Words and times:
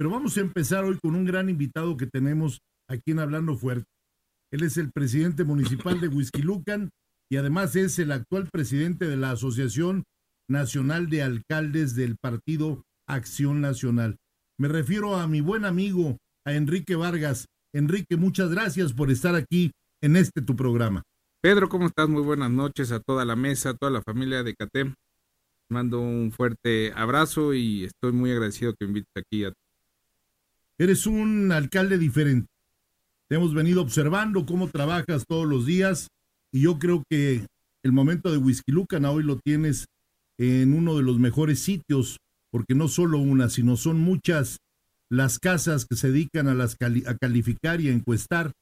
Pero 0.00 0.08
vamos 0.08 0.34
a 0.38 0.40
empezar 0.40 0.82
hoy 0.84 0.96
con 0.98 1.14
un 1.14 1.26
gran 1.26 1.50
invitado 1.50 1.98
que 1.98 2.06
tenemos 2.06 2.62
aquí 2.88 3.10
en 3.10 3.18
Hablando 3.18 3.54
Fuerte. 3.54 3.84
Él 4.50 4.62
es 4.62 4.78
el 4.78 4.90
presidente 4.90 5.44
municipal 5.44 6.00
de 6.00 6.08
Huizquilucan 6.08 6.88
y 7.30 7.36
además 7.36 7.76
es 7.76 7.98
el 7.98 8.10
actual 8.10 8.48
presidente 8.50 9.06
de 9.06 9.18
la 9.18 9.32
Asociación 9.32 10.04
Nacional 10.48 11.10
de 11.10 11.22
Alcaldes 11.22 11.96
del 11.96 12.16
Partido 12.16 12.82
Acción 13.06 13.60
Nacional. 13.60 14.16
Me 14.58 14.68
refiero 14.68 15.16
a 15.16 15.28
mi 15.28 15.42
buen 15.42 15.66
amigo, 15.66 16.16
a 16.46 16.54
Enrique 16.54 16.96
Vargas. 16.96 17.44
Enrique, 17.74 18.16
muchas 18.16 18.48
gracias 18.48 18.94
por 18.94 19.10
estar 19.10 19.34
aquí 19.34 19.70
en 20.02 20.16
este 20.16 20.40
tu 20.40 20.56
programa. 20.56 21.02
Pedro, 21.42 21.68
¿cómo 21.68 21.88
estás? 21.88 22.08
Muy 22.08 22.22
buenas 22.22 22.50
noches 22.50 22.90
a 22.90 23.00
toda 23.00 23.26
la 23.26 23.36
mesa, 23.36 23.70
a 23.70 23.74
toda 23.74 23.92
la 23.92 24.00
familia 24.00 24.42
de 24.44 24.54
CATEM. 24.54 24.94
Mando 25.70 26.00
un 26.00 26.32
fuerte 26.32 26.90
abrazo 26.94 27.52
y 27.52 27.84
estoy 27.84 28.12
muy 28.12 28.30
agradecido 28.30 28.72
que 28.80 28.86
invites 28.86 29.12
aquí. 29.14 29.44
A... 29.44 29.52
Eres 30.80 31.06
un 31.06 31.52
alcalde 31.52 31.98
diferente. 31.98 32.48
Te 33.28 33.36
hemos 33.36 33.52
venido 33.52 33.82
observando 33.82 34.46
cómo 34.46 34.66
trabajas 34.70 35.26
todos 35.28 35.46
los 35.46 35.66
días 35.66 36.08
y 36.50 36.62
yo 36.62 36.78
creo 36.78 37.04
que 37.10 37.46
el 37.82 37.92
momento 37.92 38.32
de 38.32 38.38
Whisky 38.38 38.72
Lucan 38.72 39.04
hoy 39.04 39.22
lo 39.22 39.38
tienes 39.38 39.88
en 40.38 40.72
uno 40.72 40.96
de 40.96 41.02
los 41.02 41.18
mejores 41.18 41.58
sitios, 41.58 42.16
porque 42.50 42.74
no 42.74 42.88
solo 42.88 43.18
una, 43.18 43.50
sino 43.50 43.76
son 43.76 44.00
muchas 44.00 44.56
las 45.10 45.38
casas 45.38 45.84
que 45.84 45.96
se 45.96 46.12
dedican 46.12 46.48
a, 46.48 46.54
las 46.54 46.78
a 46.80 47.14
calificar 47.18 47.82
y 47.82 47.88
a 47.88 47.92
encuestar. 47.92 48.52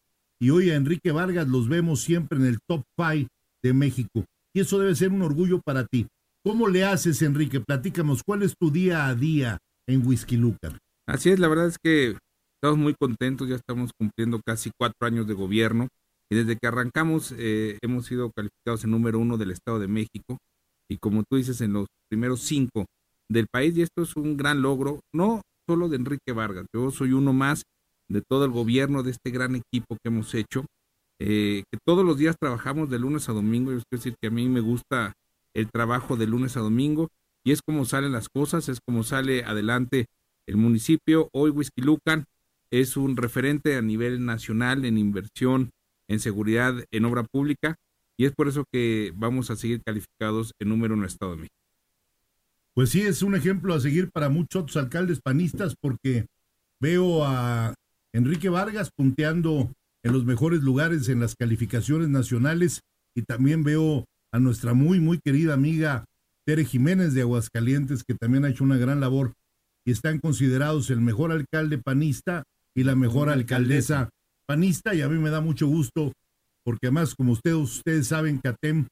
Y 0.41 0.51
hoy 0.51 0.71
a 0.71 0.75
Enrique 0.75 1.13
Vargas 1.13 1.47
los 1.47 1.69
vemos 1.69 2.01
siempre 2.01 2.37
en 2.37 2.47
el 2.47 2.59
top 2.67 2.83
five 2.97 3.29
de 3.63 3.73
México. 3.73 4.25
Y 4.53 4.59
eso 4.59 4.81
debe 4.81 4.97
ser 4.97 5.13
un 5.13 5.23
orgullo 5.23 5.61
para 5.65 5.87
ti. 5.87 6.09
¿Cómo 6.43 6.67
le 6.67 6.83
haces, 6.85 7.23
Enrique? 7.23 7.61
Platícanos, 7.61 8.25
¿cuál 8.27 8.43
es 8.43 8.57
tu 8.59 8.73
día 8.73 9.07
a 9.07 9.15
día 9.15 9.59
en 9.87 10.05
Whisky 10.05 10.37
Lucan? 10.37 10.81
Así 11.09 11.31
es, 11.31 11.41
la 11.41 11.49
verdad 11.49 11.67
es 11.67 11.79
que 11.83 12.17
Estamos 12.61 12.79
muy 12.79 12.95
contentos, 13.01 13.49
ya 13.49 13.55
estamos 13.55 13.93
cumpliendo 13.97 14.41
casi 14.45 14.73
cuatro 14.77 15.07
años 15.07 15.29
de 15.29 15.35
gobierno 15.35 15.87
y 16.29 16.35
desde 16.35 16.57
que 16.57 16.67
arrancamos 16.67 17.33
eh, 17.39 17.79
hemos 17.83 18.07
sido 18.07 18.33
calificados 18.35 18.83
en 18.83 18.91
número 18.91 19.21
uno 19.21 19.39
del 19.39 19.53
Estado 19.53 19.79
de 19.79 19.87
México 19.87 20.39
y 20.91 20.97
como 20.99 21.23
tú 21.23 21.37
dices, 21.37 21.61
en 21.61 21.73
los 21.73 21.87
primeros 22.11 22.41
cinco 22.41 22.87
del 23.31 23.47
país 23.47 23.77
y 23.77 23.83
esto 23.83 24.03
es 24.03 24.17
un 24.17 24.37
gran 24.37 24.61
logro, 24.61 24.99
no 25.15 25.43
solo 25.69 25.89
de 25.89 25.99
Enrique 25.99 26.33
Vargas, 26.35 26.67
yo 26.75 26.91
soy 26.91 27.13
uno 27.13 27.33
más 27.33 27.63
de 28.11 28.23
todo 28.29 28.45
el 28.45 28.51
gobierno, 28.51 29.05
de 29.05 29.13
este 29.13 29.31
gran 29.31 29.55
equipo 29.55 29.97
que 30.03 30.09
hemos 30.09 30.35
hecho, 30.35 30.65
eh, 31.21 31.63
que 31.71 31.79
todos 31.87 32.05
los 32.05 32.19
días 32.19 32.35
trabajamos 32.41 32.91
de 32.91 32.99
lunes 32.99 33.29
a 33.29 33.35
domingo, 33.35 33.71
yo 33.71 33.79
quiero 33.89 34.03
decir 34.03 34.15
que 34.21 34.29
a 34.29 34.33
mí 34.33 34.49
me 34.49 34.61
gusta 34.61 35.13
el 35.55 35.71
trabajo 35.71 36.17
de 36.17 36.27
lunes 36.27 36.57
a 36.57 36.61
domingo 36.61 37.07
y 37.47 37.53
es 37.53 37.61
como 37.65 37.85
salen 37.85 38.11
las 38.11 38.29
cosas, 38.29 38.69
es 38.69 38.81
como 38.85 39.05
sale 39.05 39.45
adelante 39.45 40.07
el 40.49 40.57
municipio, 40.57 41.29
hoy 41.33 41.51
Whisky 41.51 41.83
Lucan, 41.83 42.25
es 42.71 42.97
un 42.97 43.19
referente 43.19 43.77
a 43.77 43.83
nivel 43.83 44.25
nacional 44.25 44.87
en 44.87 44.97
inversión, 44.97 45.71
en 46.09 46.21
seguridad, 46.21 46.75
en 46.91 47.05
obra 47.05 47.23
pública, 47.23 47.77
y 48.17 48.25
es 48.25 48.33
por 48.33 48.49
eso 48.49 48.65
que 48.73 49.13
vamos 49.15 49.51
a 49.51 49.57
seguir 49.57 49.83
calificados 49.85 50.55
en 50.59 50.71
número 50.71 50.95
en 50.95 51.01
el 51.01 51.07
Estado 51.07 51.33
de 51.33 51.37
México. 51.37 51.55
Pues 52.73 52.91
sí, 52.91 53.03
es 53.03 53.23
un 53.23 53.35
ejemplo 53.35 53.75
a 53.75 53.81
seguir 53.81 54.11
para 54.11 54.31
muchos 54.31 54.63
otros 54.63 54.77
alcaldes 54.79 55.21
panistas, 55.21 55.77
porque 55.79 56.27
veo 56.81 57.25
a 57.25 57.75
Enrique 58.15 58.49
Vargas 58.49 58.91
punteando 58.91 59.71
en 60.03 60.13
los 60.13 60.25
mejores 60.25 60.63
lugares 60.63 61.11
en 61.11 61.21
las 61.21 61.37
calificaciones 61.37 62.09
nacionales, 62.09 62.81
y 63.15 63.23
también 63.23 63.65
veo 63.65 64.07
a 64.33 64.39
nuestra 64.39 64.73
muy, 64.73 64.99
muy 64.99 65.19
querida 65.19 65.53
amiga 65.53 66.07
Tere 66.47 66.65
Jiménez 66.65 67.13
de 67.13 67.21
Aguascalientes, 67.21 68.03
que 68.03 68.15
también 68.15 68.47
ha 68.47 68.49
hecho 68.49 68.65
una 68.65 68.79
gran 68.79 69.01
labor 69.01 69.35
y 69.89 69.91
están 69.91 70.19
considerados 70.19 70.91
el 70.91 71.01
mejor 71.01 71.33
alcalde 71.33 71.79
panista 71.79 72.43
y 72.77 72.85
la 72.85 72.95
mejor 72.95 73.31
alcaldesa 73.31 74.11
panista 74.47 74.95
y 74.95 75.01
a 75.01 75.09
mí 75.09 75.19
me 75.19 75.31
da 75.31 75.41
mucho 75.41 75.67
gusto 75.67 76.13
porque 76.63 76.89
además 76.89 77.15
como 77.17 77.33
ustedes, 77.33 77.57
ustedes 77.57 78.09
saben 78.09 78.37
CATEM 78.37 78.87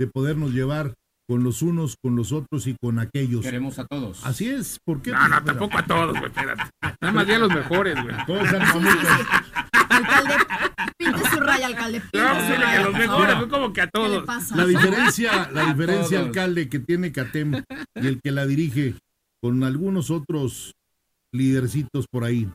de 0.00 0.06
podernos 0.06 0.52
llevar 0.52 0.94
con 1.28 1.44
los 1.44 1.60
unos, 1.60 1.96
con 2.02 2.16
los 2.16 2.32
otros 2.32 2.66
y 2.66 2.74
con 2.80 2.98
aquellos. 2.98 3.42
Queremos 3.42 3.78
a 3.78 3.84
todos. 3.84 4.24
Así 4.24 4.48
es, 4.48 4.78
¿por 4.86 5.02
qué? 5.02 5.10
No, 5.10 5.28
no, 5.28 5.44
tampoco 5.44 5.76
a 5.76 5.84
todos, 5.84 6.18
güey, 6.18 6.30
espérate. 6.30 6.62
Nada 7.02 7.12
más 7.12 7.26
bien 7.26 7.36
a 7.36 7.40
los 7.40 7.54
mejores, 7.54 8.02
güey. 8.02 8.16
Todos 8.26 8.48
son 8.48 8.62
Alcalde, 9.90 10.34
pinte 10.96 11.30
su 11.30 11.40
raya, 11.40 11.66
alcalde. 11.66 12.02
No, 12.14 12.40
sí, 12.46 12.52
a 12.54 12.82
los 12.84 12.94
mejores, 12.94 13.36
fue 13.36 13.48
como 13.50 13.72
que 13.74 13.82
a 13.82 13.86
¿Qué 13.88 13.98
le 14.00 14.08
todos. 14.08 14.24
pasa? 14.24 14.56
La 14.56 14.64
diferencia, 14.64 15.50
la 15.52 15.66
diferencia, 15.66 16.20
alcalde, 16.20 16.70
que 16.70 16.78
tiene 16.78 17.12
CATEM 17.12 17.62
y 17.96 18.06
el 18.06 18.22
que 18.22 18.30
la 18.30 18.46
dirige 18.46 18.94
con 19.40 19.62
algunos 19.62 20.10
otros 20.10 20.74
lidercitos 21.32 22.06
por 22.10 22.24
ahí, 22.24 22.48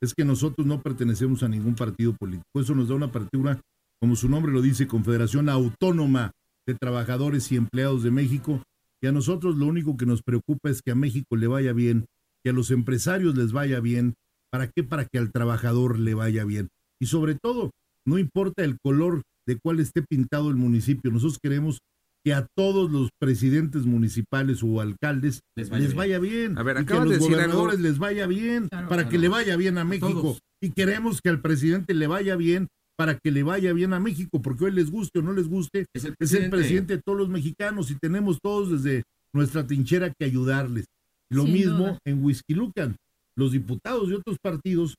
es 0.00 0.14
que 0.14 0.24
nosotros 0.24 0.66
no 0.66 0.82
pertenecemos 0.82 1.42
a 1.42 1.48
ningún 1.48 1.74
partido 1.74 2.14
político. 2.14 2.60
Eso 2.60 2.74
nos 2.74 2.88
da 2.88 2.94
una 2.94 3.06
apertura, 3.06 3.60
como 4.00 4.16
su 4.16 4.28
nombre 4.28 4.52
lo 4.52 4.60
dice, 4.60 4.86
Confederación 4.86 5.48
Autónoma 5.48 6.32
de 6.66 6.74
Trabajadores 6.74 7.50
y 7.52 7.56
Empleados 7.56 8.02
de 8.02 8.10
México. 8.10 8.62
Y 9.00 9.06
a 9.06 9.12
nosotros 9.12 9.56
lo 9.56 9.66
único 9.66 9.96
que 9.96 10.06
nos 10.06 10.22
preocupa 10.22 10.70
es 10.70 10.82
que 10.82 10.90
a 10.90 10.94
México 10.94 11.36
le 11.36 11.46
vaya 11.46 11.72
bien, 11.72 12.06
que 12.42 12.50
a 12.50 12.52
los 12.52 12.70
empresarios 12.70 13.36
les 13.36 13.52
vaya 13.52 13.80
bien. 13.80 14.14
¿Para 14.50 14.68
qué? 14.68 14.84
Para 14.84 15.04
que 15.04 15.18
al 15.18 15.32
trabajador 15.32 15.98
le 15.98 16.14
vaya 16.14 16.44
bien. 16.44 16.68
Y 17.00 17.06
sobre 17.06 17.34
todo, 17.34 17.70
no 18.04 18.18
importa 18.18 18.64
el 18.64 18.78
color 18.80 19.22
de 19.46 19.58
cuál 19.58 19.80
esté 19.80 20.02
pintado 20.02 20.48
el 20.50 20.56
municipio, 20.56 21.10
nosotros 21.10 21.38
queremos 21.42 21.80
que 22.24 22.32
a 22.32 22.46
todos 22.56 22.90
los 22.90 23.10
presidentes 23.20 23.84
municipales 23.84 24.62
o 24.62 24.80
alcaldes 24.80 25.40
les 25.56 25.68
Les 25.70 25.94
vaya, 25.94 25.94
vaya 25.94 26.18
bien. 26.18 26.56
A 26.58 26.62
ver, 26.62 26.80
y 26.80 26.86
que 26.86 26.92
a 26.94 26.96
los 27.00 27.08
de 27.10 27.14
decir 27.18 27.34
algo- 27.34 27.42
gobernadores 27.58 27.80
les 27.80 27.98
vaya 27.98 28.26
bien, 28.26 28.68
Claro. 28.68 28.88
para 28.88 29.08
que 29.08 29.18
le 29.18 29.28
vaya 29.28 29.56
bien 29.56 29.76
a 29.78 29.84
México. 29.84 30.38
Y 30.62 30.70
queremos 30.70 31.20
que 31.22 31.28
al 31.28 31.42
presidente 31.42 31.92
le 31.92 32.06
vaya 32.06 32.36
bien 32.36 32.68
para 32.96 33.18
que 33.18 33.30
le 33.30 33.42
vaya 33.42 33.72
bien 33.72 33.92
a 33.92 34.00
México, 34.00 34.40
porque 34.40 34.64
hoy 34.66 34.70
les 34.72 34.90
guste 34.90 35.18
o 35.18 35.22
no 35.22 35.32
les 35.34 35.48
guste, 35.48 35.84
Es 35.94 36.04
el 36.04 36.12
es 36.12 36.16
presidente. 36.16 36.44
el 36.46 36.50
presidente 36.50 36.96
de 36.96 37.02
todos 37.04 37.18
los 37.18 37.28
mexicanos 37.28 37.90
y 37.90 37.96
tenemos 38.00 38.38
todos 38.42 38.70
desde 38.70 39.02
nuestra 39.34 39.66
trinchera 39.66 40.12
que 40.16 40.24
ayudarles. 40.24 40.86
Lo 41.30 41.42
Sin 41.44 41.52
mismo 41.52 41.78
duda. 41.78 41.98
en 42.06 42.22
Whisky 42.24 42.54
Lucan. 42.54 42.96
Los 43.36 43.50
diputados 43.52 44.08
de 44.08 44.14
otros 44.14 44.36
partidos 44.40 44.94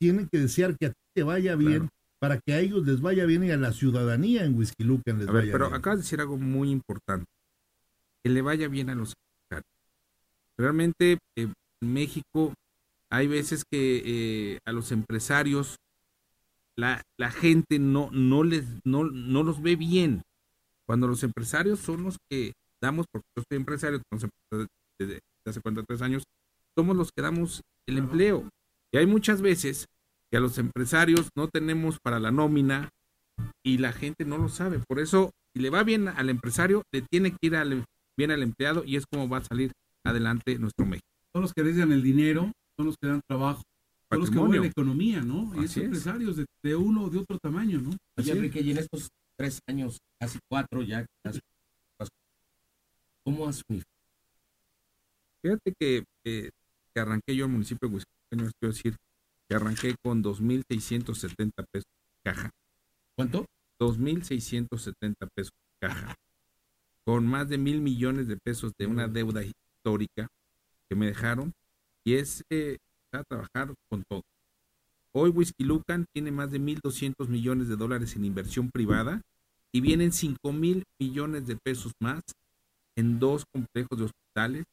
tienen 0.00 0.28
que 0.32 0.38
desear 0.38 0.76
que 0.78 0.86
a 0.86 0.90
ti 0.90 0.94
te 1.14 1.24
vaya 1.24 1.56
bien 1.56 1.72
Claro. 1.80 1.88
Para 2.20 2.38
que 2.38 2.52
a 2.52 2.60
ellos 2.60 2.86
les 2.86 3.00
vaya 3.00 3.24
bien 3.24 3.42
y 3.44 3.50
a 3.50 3.56
la 3.56 3.72
ciudadanía 3.72 4.44
en 4.44 4.56
Whisky 4.56 4.84
Lucan 4.84 5.18
les 5.18 5.28
A 5.28 5.32
ver, 5.32 5.42
vaya 5.42 5.52
pero 5.52 5.66
bien. 5.68 5.78
acabas 5.78 5.98
de 5.98 6.02
decir 6.02 6.20
algo 6.20 6.36
muy 6.36 6.70
importante. 6.70 7.26
Que 8.22 8.30
le 8.30 8.42
vaya 8.42 8.68
bien 8.68 8.90
a 8.90 8.94
los 8.94 9.14
empresarios. 9.14 9.72
Realmente 10.58 11.12
eh, 11.36 11.48
en 11.80 11.92
México 11.92 12.52
hay 13.08 13.26
veces 13.26 13.64
que 13.68 14.02
eh, 14.04 14.58
a 14.66 14.72
los 14.72 14.92
empresarios 14.92 15.76
la, 16.76 17.02
la 17.18 17.30
gente 17.30 17.78
no, 17.78 18.10
no, 18.12 18.44
les, 18.44 18.64
no, 18.84 19.04
no 19.04 19.42
los 19.42 19.62
ve 19.62 19.76
bien. 19.76 20.22
Cuando 20.86 21.08
los 21.08 21.22
empresarios 21.22 21.80
son 21.80 22.04
los 22.04 22.18
que 22.28 22.52
damos, 22.82 23.06
porque 23.10 23.26
yo 23.36 23.42
soy 23.48 23.56
empresario 23.56 24.02
desde 24.98 25.20
hace 25.46 25.60
43 25.60 26.02
años, 26.02 26.24
somos 26.76 26.96
los 26.96 27.10
que 27.12 27.22
damos 27.22 27.62
el 27.86 27.96
empleo. 27.98 28.48
Y 28.92 28.98
hay 28.98 29.06
muchas 29.06 29.40
veces 29.40 29.86
que 30.30 30.36
a 30.36 30.40
los 30.40 30.58
empresarios 30.58 31.28
no 31.36 31.48
tenemos 31.48 31.98
para 32.02 32.20
la 32.20 32.30
nómina 32.30 32.90
y 33.64 33.78
la 33.78 33.92
gente 33.92 34.24
no 34.24 34.38
lo 34.38 34.48
sabe. 34.48 34.78
Por 34.78 35.00
eso, 35.00 35.32
si 35.54 35.60
le 35.60 35.70
va 35.70 35.82
bien 35.82 36.08
al 36.08 36.30
empresario, 36.30 36.82
le 36.92 37.02
tiene 37.02 37.30
que 37.32 37.38
ir 37.42 37.56
al- 37.56 37.84
bien 38.16 38.30
al 38.30 38.42
empleado 38.42 38.84
y 38.84 38.96
es 38.96 39.04
como 39.10 39.28
va 39.28 39.38
a 39.38 39.44
salir 39.44 39.72
adelante 40.04 40.58
nuestro 40.58 40.86
México. 40.86 41.06
son 41.32 41.42
los 41.42 41.52
que 41.52 41.60
arriesgan 41.60 41.92
el 41.92 42.02
dinero, 42.02 42.50
son 42.76 42.86
los 42.86 42.96
que 43.00 43.06
dan 43.08 43.20
trabajo, 43.26 43.62
son 44.10 44.20
los 44.20 44.30
que 44.30 44.36
mueven 44.36 44.62
la 44.62 44.66
economía, 44.68 45.20
¿no? 45.20 45.52
Y 45.60 45.64
es. 45.64 45.76
empresarios 45.76 46.36
de, 46.36 46.44
de 46.62 46.74
uno 46.76 47.04
o 47.04 47.10
de 47.10 47.18
otro 47.18 47.38
tamaño, 47.38 47.80
¿no? 47.80 47.90
Oye, 47.90 47.98
Así 48.16 48.30
es. 48.30 48.36
Enrique, 48.36 48.60
y 48.60 48.70
en 48.72 48.78
estos 48.78 49.08
tres 49.36 49.60
años, 49.68 49.98
casi 50.18 50.38
cuatro 50.48 50.82
ya, 50.82 51.06
casi- 51.22 51.40
¿cómo 53.24 53.46
has? 53.48 53.62
Fíjate 55.42 55.72
que, 55.78 56.04
eh, 56.24 56.50
que 56.94 57.00
arranqué 57.00 57.34
yo 57.34 57.44
al 57.46 57.50
municipio 57.52 57.88
de 57.88 57.94
Huizquilucan, 57.94 58.44
les 58.46 58.52
quiero 58.60 58.72
decir 58.74 58.96
que 59.50 59.56
arranqué 59.56 59.96
con 60.00 60.22
2.670 60.22 61.50
pesos 61.72 61.90
caja. 62.24 62.50
¿Cuánto? 63.16 63.46
2.670 63.80 65.14
pesos 65.34 65.52
caja. 65.80 66.14
Con 67.04 67.26
más 67.26 67.48
de 67.48 67.58
mil 67.58 67.80
millones 67.80 68.28
de 68.28 68.36
pesos 68.36 68.72
de 68.78 68.86
una 68.86 69.08
deuda 69.08 69.42
histórica. 69.42 70.28
que 70.88 70.96
me 70.96 71.06
dejaron 71.06 71.52
y 72.04 72.14
es 72.14 72.42
eh, 72.50 72.78
a 73.12 73.22
trabajar 73.22 73.72
con 73.88 74.02
todo. 74.08 74.22
Hoy 75.12 75.30
Whisky 75.30 75.62
Lucan 75.62 76.04
tiene 76.12 76.32
más 76.32 76.50
de 76.50 76.60
1.200 76.60 77.28
millones 77.28 77.68
de 77.68 77.76
dólares 77.76 78.16
en 78.16 78.24
inversión 78.24 78.70
privada 78.70 79.22
y 79.72 79.80
vienen 79.80 80.12
5 80.12 80.52
mil 80.52 80.82
millones 80.98 81.46
de 81.46 81.56
pesos 81.56 81.92
más 82.00 82.22
en 82.96 83.20
dos 83.20 83.44
complejos 83.52 83.98
de 83.98 84.04
hospitales, 84.06 84.64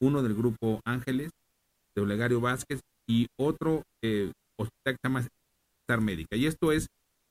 uno 0.00 0.22
del 0.22 0.34
grupo 0.34 0.80
Ángeles, 0.84 1.30
de 1.94 2.02
Olegario 2.02 2.40
Vázquez, 2.40 2.80
y 3.06 3.26
otro 3.38 3.82
eh, 4.02 4.32
hospital 4.56 4.94
que 4.94 4.98
se 5.02 5.08
llama 5.08 5.26
Star 5.82 6.00
Médica. 6.00 6.36
Y 6.36 6.46
esto 6.46 6.72
es 6.72 6.86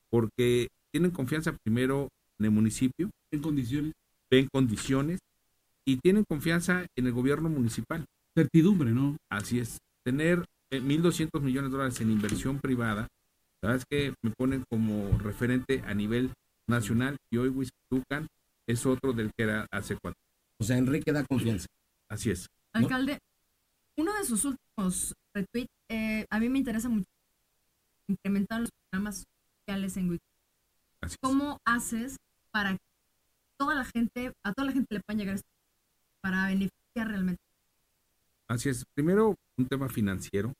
porque 0.10 0.68
tienen 0.92 1.12
confianza 1.12 1.56
primero 1.64 2.10
en 2.40 2.46
el 2.46 2.52
municipio, 2.52 3.10
En 3.32 3.42
condiciones. 3.42 3.94
ven 4.30 4.48
condiciones 4.52 5.20
y 5.86 5.98
tienen 5.98 6.24
confianza 6.28 6.86
en 6.96 7.08
el 7.08 7.14
gobierno 7.14 7.50
municipal. 7.50 8.06
Certidumbre, 8.36 8.92
¿no? 8.92 9.18
Así 9.30 9.60
es. 9.60 9.78
Tener 10.04 10.46
eh, 10.72 10.82
1.200 10.82 11.42
millones 11.42 11.72
de 11.72 11.78
dólares 11.78 12.02
en 12.02 12.12
inversión 12.12 12.60
privada, 12.60 13.08
la 13.62 13.70
verdad 13.70 13.78
es 13.78 13.86
que 13.90 14.14
me 14.24 14.32
ponen 14.32 14.64
como 14.70 15.18
referente 15.20 15.84
a 15.86 15.94
nivel 15.94 16.32
nacional 16.68 17.18
y 17.32 17.38
hoy 17.38 17.50
Whisky 17.50 17.78
Lucan 17.92 18.28
es 18.68 18.86
otro 18.86 19.14
del 19.14 19.32
que 19.38 19.44
era 19.44 19.68
hace 19.72 19.98
cuatro. 20.02 20.20
O 20.60 20.64
sea, 20.64 20.78
Enrique 20.78 21.12
da 21.12 21.24
confianza. 21.26 21.68
Así 22.10 22.32
es. 22.32 22.48
Alcalde, 22.74 23.20
uno 23.98 24.14
de 24.18 24.26
sus 24.26 24.46
últimos 24.46 25.14
retweets, 25.36 25.72
eh, 25.90 26.26
a 26.30 26.40
mí 26.40 26.50
me 26.50 26.60
interesa 26.60 26.90
mucho 26.90 27.06
incrementar 28.08 28.62
los 28.62 28.70
programas 28.90 29.24
sociales 29.66 29.98
en 29.98 30.10
Wiki. 30.10 30.24
Así 31.02 31.14
es. 31.16 31.20
¿Cómo 31.22 31.60
haces 31.66 32.18
para 32.52 32.72
que 32.74 32.80
toda 33.58 33.76
la 33.76 33.86
gente, 33.86 34.34
a 34.44 34.54
toda 34.54 34.66
la 34.68 34.74
gente 34.74 34.88
le 34.96 35.02
puedan 35.06 35.20
llegar 35.20 35.36
esto 35.36 35.48
para 36.22 36.48
beneficiar 36.48 37.08
realmente 37.08 37.42
Así 38.48 38.68
es. 38.70 38.84
Primero, 38.94 39.36
un 39.58 39.66
tema 39.68 39.88
financiero 39.88 40.54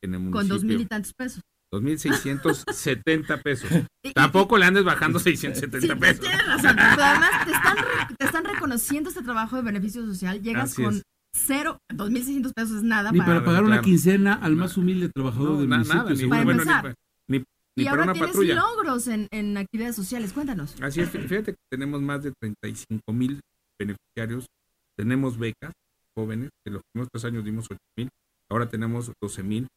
en 0.00 0.14
el 0.14 0.20
municipio. 0.20 0.38
con 0.40 0.48
dos 0.48 0.62
mil 0.62 0.80
y 0.80 0.86
tantos 0.86 1.12
pesos? 1.12 1.42
2.670 1.72 3.42
pesos. 3.42 3.68
Tampoco 4.14 4.56
le 4.56 4.66
andes 4.66 4.84
bajando 4.84 5.18
Sí, 5.18 5.36
670 5.36 5.96
pesos. 5.96 6.20
tienes 6.20 6.46
razón, 6.46 6.76
pero 6.76 7.02
además 7.02 7.44
te 7.44 7.50
están, 7.52 7.76
te 8.18 8.24
están 8.24 8.44
reconociendo 8.44 9.08
este 9.10 9.22
trabajo 9.24 9.56
de 9.56 9.62
beneficio 9.62 10.06
social, 10.06 10.40
llegas 10.40 10.70
Así 10.72 10.84
con 10.84 10.94
es. 10.94 11.02
Cero, 11.36 11.78
2.600 11.92 12.52
pesos 12.54 12.76
es 12.78 12.82
nada 12.82 13.12
Ni 13.12 13.18
para... 13.18 13.34
para 13.34 13.44
pagar 13.44 13.62
una 13.62 13.76
claro. 13.76 13.82
quincena 13.84 14.34
al 14.34 14.56
más 14.56 14.76
humilde 14.76 15.10
trabajador 15.14 15.50
No, 15.52 15.60
del 15.60 15.68
na- 15.68 15.76
municipio. 15.78 16.02
nada, 16.02 16.14
ni. 16.14 16.28
Para 16.28 16.44
bueno, 16.44 16.62
empezar. 16.62 16.82
pa- 16.82 16.94
ni- 17.28 17.38
ni 17.38 17.44
y 17.76 17.84
para 17.84 17.90
ahora 17.90 18.02
una 18.04 18.12
tienes 18.14 18.30
patrulla. 18.30 18.54
logros 18.54 19.08
en, 19.08 19.28
en 19.30 19.56
actividades 19.58 19.96
sociales, 19.96 20.32
cuéntanos. 20.32 20.80
Así 20.82 21.00
es, 21.00 21.10
fíjate 21.10 21.52
que 21.52 21.58
tenemos 21.70 22.00
más 22.02 22.22
de 22.22 22.32
35 22.40 23.12
mil 23.12 23.40
beneficiarios, 23.78 24.46
tenemos 24.96 25.38
becas 25.38 25.72
jóvenes, 26.16 26.48
en 26.66 26.72
los 26.72 26.82
primeros 26.92 27.10
tres 27.12 27.24
años 27.26 27.44
dimos 27.44 27.66
8 27.70 27.78
mil, 27.98 28.08
ahora 28.50 28.68
tenemos 28.70 29.12
12 29.22 29.42
mil, 29.42 29.68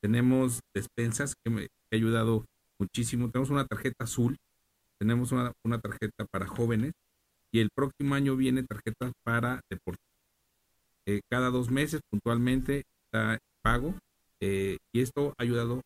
tenemos 0.00 0.60
despensas 0.74 1.34
que 1.44 1.50
me 1.50 1.62
que 1.62 1.68
ha 1.92 1.96
ayudado 1.96 2.44
muchísimo, 2.80 3.28
tenemos 3.30 3.50
una 3.50 3.64
tarjeta 3.66 4.04
azul, 4.04 4.36
tenemos 5.00 5.32
una, 5.32 5.52
una 5.66 5.80
tarjeta 5.80 6.26
para 6.30 6.46
jóvenes 6.46 6.92
y 7.52 7.58
el 7.60 7.70
próximo 7.74 8.14
año 8.14 8.36
viene 8.36 8.62
tarjeta 8.62 9.10
para 9.24 9.60
deportes. 9.70 10.04
Eh, 11.08 11.22
cada 11.30 11.48
dos 11.48 11.70
meses 11.70 12.02
puntualmente 12.10 12.84
está 13.06 13.38
pago 13.62 13.94
eh, 14.42 14.76
y 14.92 15.00
esto 15.00 15.32
ha 15.38 15.42
ayudado 15.42 15.80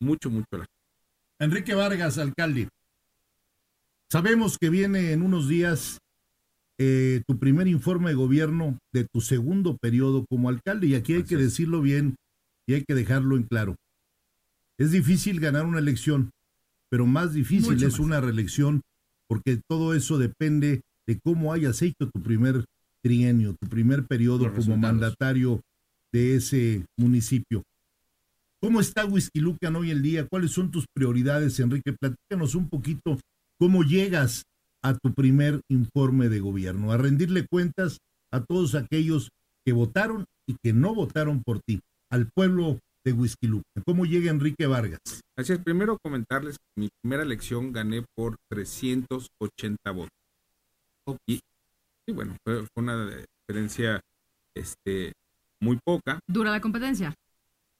mucho, 0.00 0.30
mucho 0.30 0.48
a 0.50 0.58
la 0.58 0.66
Enrique 1.38 1.74
Vargas, 1.76 2.18
alcalde. 2.18 2.68
Sabemos 4.10 4.58
que 4.58 4.68
viene 4.68 5.12
en 5.12 5.22
unos 5.22 5.48
días 5.48 5.98
eh, 6.78 7.22
tu 7.28 7.38
primer 7.38 7.68
informe 7.68 8.10
de 8.10 8.16
gobierno 8.16 8.80
de 8.92 9.04
tu 9.04 9.20
segundo 9.20 9.76
periodo 9.76 10.24
como 10.28 10.48
alcalde 10.48 10.88
y 10.88 10.96
aquí 10.96 11.12
hay 11.12 11.20
Así 11.20 11.28
que 11.28 11.36
decirlo 11.36 11.80
bien 11.80 12.16
y 12.66 12.74
hay 12.74 12.82
que 12.82 12.96
dejarlo 12.96 13.36
en 13.36 13.44
claro. 13.44 13.76
Es 14.76 14.90
difícil 14.90 15.38
ganar 15.38 15.66
una 15.66 15.78
elección, 15.78 16.32
pero 16.90 17.06
más 17.06 17.32
difícil 17.32 17.74
Mucho 17.74 17.86
es 17.86 17.92
más. 17.92 18.00
una 18.00 18.20
reelección 18.20 18.82
porque 19.28 19.60
todo 19.68 19.94
eso 19.94 20.18
depende 20.18 20.82
de 21.06 21.20
cómo 21.20 21.52
hayas 21.52 21.80
hecho 21.82 22.10
tu 22.12 22.20
primer 22.20 22.64
trienio, 23.06 23.54
tu 23.54 23.68
primer 23.68 24.04
periodo 24.06 24.44
Los 24.44 24.48
como 24.48 24.56
resultados. 24.56 24.80
mandatario 24.80 25.60
de 26.12 26.36
ese 26.36 26.84
municipio. 26.98 27.62
¿Cómo 28.60 28.80
está 28.80 29.04
Whisky 29.04 29.38
Lucan 29.40 29.76
hoy 29.76 29.92
en 29.92 30.02
día? 30.02 30.26
¿Cuáles 30.26 30.50
son 30.50 30.72
tus 30.72 30.86
prioridades, 30.92 31.60
Enrique? 31.60 31.92
Platícanos 31.92 32.56
un 32.56 32.68
poquito 32.68 33.18
cómo 33.60 33.84
llegas 33.84 34.42
a 34.82 34.94
tu 34.94 35.12
primer 35.12 35.60
informe 35.68 36.28
de 36.28 36.40
gobierno, 36.40 36.90
a 36.90 36.96
rendirle 36.96 37.46
cuentas 37.46 37.98
a 38.32 38.40
todos 38.40 38.74
aquellos 38.74 39.30
que 39.64 39.72
votaron 39.72 40.24
y 40.48 40.56
que 40.62 40.72
no 40.72 40.94
votaron 40.94 41.42
por 41.44 41.60
ti, 41.60 41.80
al 42.10 42.28
pueblo 42.34 42.80
de 43.04 43.12
Whisky 43.12 43.46
Lucan. 43.46 43.84
¿Cómo 43.84 44.04
llega 44.04 44.32
Enrique 44.32 44.66
Vargas? 44.66 44.98
Así 45.36 45.52
es, 45.52 45.60
primero 45.60 45.98
comentarles 46.02 46.56
que 46.56 46.80
mi 46.80 46.88
primera 47.02 47.22
elección 47.22 47.72
gané 47.72 48.04
por 48.16 48.36
380 48.50 49.90
votos. 49.92 50.10
Y, 51.28 51.38
y 52.06 52.12
bueno, 52.12 52.36
fue, 52.44 52.62
fue 52.72 52.82
una 52.82 53.10
diferencia 53.48 54.00
este, 54.54 55.12
muy 55.60 55.78
poca. 55.84 56.20
¿Dura 56.26 56.50
la 56.50 56.60
competencia? 56.60 57.14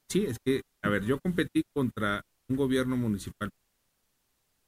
Sí, 0.09 0.25
es 0.25 0.37
que, 0.45 0.61
a 0.83 0.89
ver, 0.89 1.03
yo 1.05 1.19
competí 1.19 1.63
contra 1.73 2.21
un 2.49 2.55
gobierno 2.55 2.95
municipal, 2.97 3.49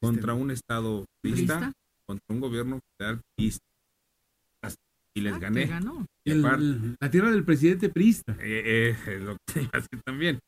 contra 0.01 0.33
un 0.33 0.51
estado 0.51 1.05
¿Lista? 1.23 1.71
contra 2.05 2.25
un 2.29 2.39
gobierno 2.41 2.79
federal. 2.97 3.21
Y 5.15 5.21
les 5.21 5.33
Ah, 5.33 5.39
gané. 5.39 5.65
ganó. 5.65 6.05
Y 6.23 6.31
El- 6.31 6.95
la 6.99 7.09
tierra 7.11 7.31
del 7.31 7.43
presidente 7.43 7.89
priista. 7.89 8.33
Eh, 8.39 8.63
eh, 8.65 8.97
es 9.17 9.21
lo 9.21 9.33
que 9.33 9.53
te 9.53 9.61
iba 9.63 9.71
a 9.73 9.77
decir 9.79 10.01
también. 10.05 10.39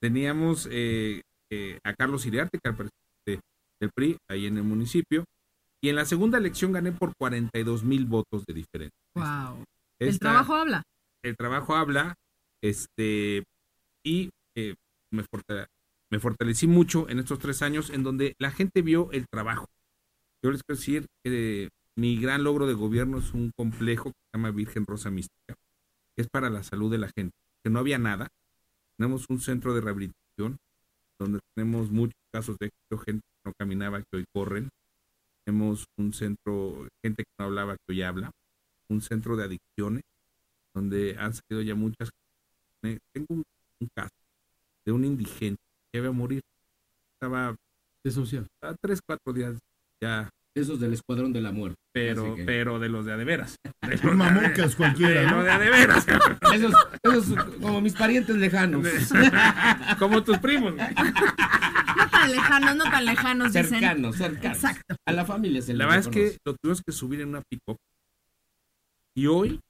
Teníamos 0.00 0.68
eh, 0.70 1.22
eh, 1.50 1.78
a 1.84 1.94
Carlos 1.94 2.26
Iriarte, 2.26 2.58
que 2.58 2.68
era 2.68 2.76
presidente 2.76 3.46
del 3.80 3.90
PRI, 3.94 4.16
ahí 4.28 4.46
en 4.46 4.56
el 4.58 4.64
municipio. 4.64 5.24
Y 5.82 5.88
en 5.88 5.96
la 5.96 6.04
segunda 6.04 6.38
elección 6.38 6.72
gané 6.72 6.92
por 6.92 7.12
42 7.18 7.84
mil 7.84 8.06
votos 8.06 8.44
de 8.46 8.54
diferencia. 8.54 8.98
Wow. 9.14 9.64
El 9.98 10.18
trabajo 10.18 10.54
habla. 10.54 10.82
el 11.22 11.36
trabajo 11.36 11.74
habla, 11.74 12.14
este, 12.62 13.44
y 14.04 14.30
eh, 14.56 14.74
me, 15.12 15.22
fortale- 15.24 15.66
me 16.10 16.18
fortalecí 16.18 16.66
mucho 16.66 17.08
en 17.08 17.18
estos 17.18 17.38
tres 17.38 17.62
años 17.62 17.90
en 17.90 18.02
donde 18.02 18.34
la 18.38 18.50
gente 18.50 18.82
vio 18.82 19.10
el 19.12 19.26
trabajo. 19.30 19.66
Yo 20.42 20.50
les 20.50 20.62
quiero 20.62 20.78
decir 20.78 21.06
que 21.24 21.68
mi 21.98 22.16
gran 22.18 22.44
logro 22.44 22.66
de 22.66 22.72
gobierno 22.74 23.18
es 23.18 23.34
un 23.34 23.50
complejo 23.56 24.04
que 24.10 24.18
se 24.32 24.38
llama 24.38 24.50
Virgen 24.52 24.86
Rosa 24.86 25.10
Mística, 25.10 25.54
que 26.16 26.22
es 26.22 26.28
para 26.32 26.48
la 26.48 26.62
salud 26.62 26.90
de 26.90 26.98
la 26.98 27.10
gente, 27.14 27.34
que 27.62 27.70
no 27.70 27.78
había 27.78 27.98
nada. 27.98 28.28
Tenemos 28.98 29.26
un 29.28 29.40
centro 29.40 29.74
de 29.74 29.80
rehabilitación 29.82 30.56
donde 31.18 31.40
tenemos 31.54 31.90
muchos 31.90 32.14
casos 32.32 32.56
de 32.58 32.68
éxito, 32.68 32.98
gente 33.04 33.20
que 33.20 33.50
no 33.50 33.52
caminaba, 33.58 34.00
que 34.00 34.16
hoy 34.18 34.24
corren. 34.34 34.70
Tenemos 35.50 35.84
un 35.98 36.12
centro, 36.12 36.86
gente 37.04 37.24
que 37.24 37.30
no 37.40 37.46
hablaba, 37.46 37.74
que 37.74 37.82
hoy 37.92 38.02
habla. 38.02 38.30
Un 38.88 39.00
centro 39.02 39.36
de 39.36 39.42
adicciones 39.44 40.02
donde 40.72 41.16
han 41.18 41.34
salido 41.34 41.60
ya 41.62 41.74
muchas. 41.74 42.08
Tengo 42.80 43.26
un, 43.30 43.42
un 43.80 43.88
caso 43.92 44.14
de 44.86 44.92
un 44.92 45.04
indigente 45.04 45.60
que 45.92 45.98
iba 45.98 46.08
a 46.08 46.12
morir. 46.12 46.40
Estaba 47.14 47.56
De 48.04 48.10
social. 48.12 48.46
a 48.62 48.74
tres, 48.80 49.00
cuatro 49.04 49.32
días 49.32 49.58
ya, 50.00 50.30
Esos 50.56 50.78
del 50.80 50.92
Escuadrón 50.94 51.32
de 51.32 51.40
la 51.40 51.50
Muerte. 51.50 51.76
pero, 51.92 52.36
que- 52.36 52.44
pero 52.44 52.78
de 52.78 52.88
los 52.88 53.04
de 53.04 53.12
a 53.12 53.16
de 53.18 53.96
los 54.04 54.14
mamucas 54.16 54.76
cualquiera, 54.76 55.22
de 55.22 55.26
¿no? 55.26 55.36
los 55.38 55.44
de 55.46 55.50
a 55.50 55.58
de 55.58 55.68
veras. 55.70 56.06
Esos, 56.54 56.72
esos 57.02 57.44
como 57.60 57.80
mis 57.80 57.94
parientes 57.94 58.36
lejanos. 58.36 58.86
Como 59.98 60.22
tus 60.22 60.38
primos. 60.38 60.72
No 62.20 62.26
tan 62.26 62.32
lejanos, 62.32 62.76
no 62.76 62.84
tan 62.84 63.04
lejanos, 63.04 63.52
dicen. 63.52 63.68
cercanos, 63.68 64.16
cercanos. 64.16 64.56
Exacto. 64.56 64.96
A 65.06 65.12
la 65.12 65.24
familia 65.24 65.62
se 65.62 65.74
La 65.74 65.86
verdad 65.86 66.00
es 66.00 66.08
que 66.08 66.38
lo 66.44 66.54
tuvimos 66.54 66.82
que 66.82 66.92
subir 66.92 67.20
en 67.20 67.30
una 67.30 67.42
pick 67.42 67.60
Y 69.14 69.26
hoy 69.26 69.60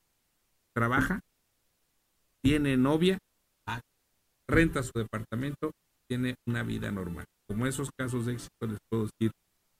trabaja, 0.75 1.21
tiene 2.43 2.77
novia, 2.77 3.19
renta 4.49 4.83
su 4.83 4.93
departamento, 4.95 5.71
tiene 6.09 6.35
una 6.47 6.63
vida 6.63 6.91
normal. 6.91 7.25
Como 7.47 7.67
esos 7.67 7.91
casos 7.97 8.27
de 8.27 8.33
éxito 8.33 8.67
les 8.67 8.79
puedo 8.89 9.05
decir 9.05 9.31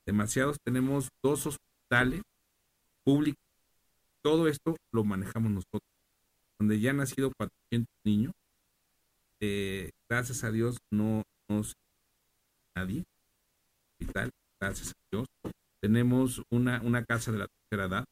demasiados. 0.05 0.57
Tenemos 0.63 1.09
dos 1.21 1.45
hospitales 1.45 2.21
públicos. 3.03 3.43
Todo 4.21 4.47
esto 4.47 4.77
lo 4.93 5.03
manejamos 5.03 5.51
nosotros. 5.51 5.81
Donde 6.57 6.79
ya 6.79 6.91
han 6.91 6.97
nacido 6.97 7.31
400 7.37 7.87
niños. 8.05 8.33
Eh, 9.41 9.89
gracias 10.07 10.43
a 10.43 10.51
Dios 10.51 10.77
no 10.91 11.23
nos 11.49 11.73
nadie. 12.81 13.03
Hospital, 13.99 14.29
gracias 14.59 14.89
a 14.89 14.93
Dios. 15.11 15.27
Tenemos 15.81 16.41
una, 16.51 16.81
una 16.81 17.03
casa 17.05 17.31
de 17.31 17.39
la 17.39 17.47
tercera 17.47 17.87
edad. 17.87 18.05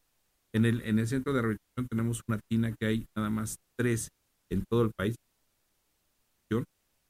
En 0.53 0.65
el, 0.65 0.81
en 0.81 0.97
el 0.99 1.07
centro 1.07 1.33
de 1.33 1.41
rehabilitación 1.41 1.87
tenemos 1.89 2.21
una 2.27 2.39
tina 2.49 2.73
que 2.79 2.85
hay 2.85 3.07
nada 3.15 3.29
más 3.29 3.57
tres 3.77 4.09
en 4.49 4.63
todo 4.69 4.83
el 4.83 4.91
país. 4.95 5.15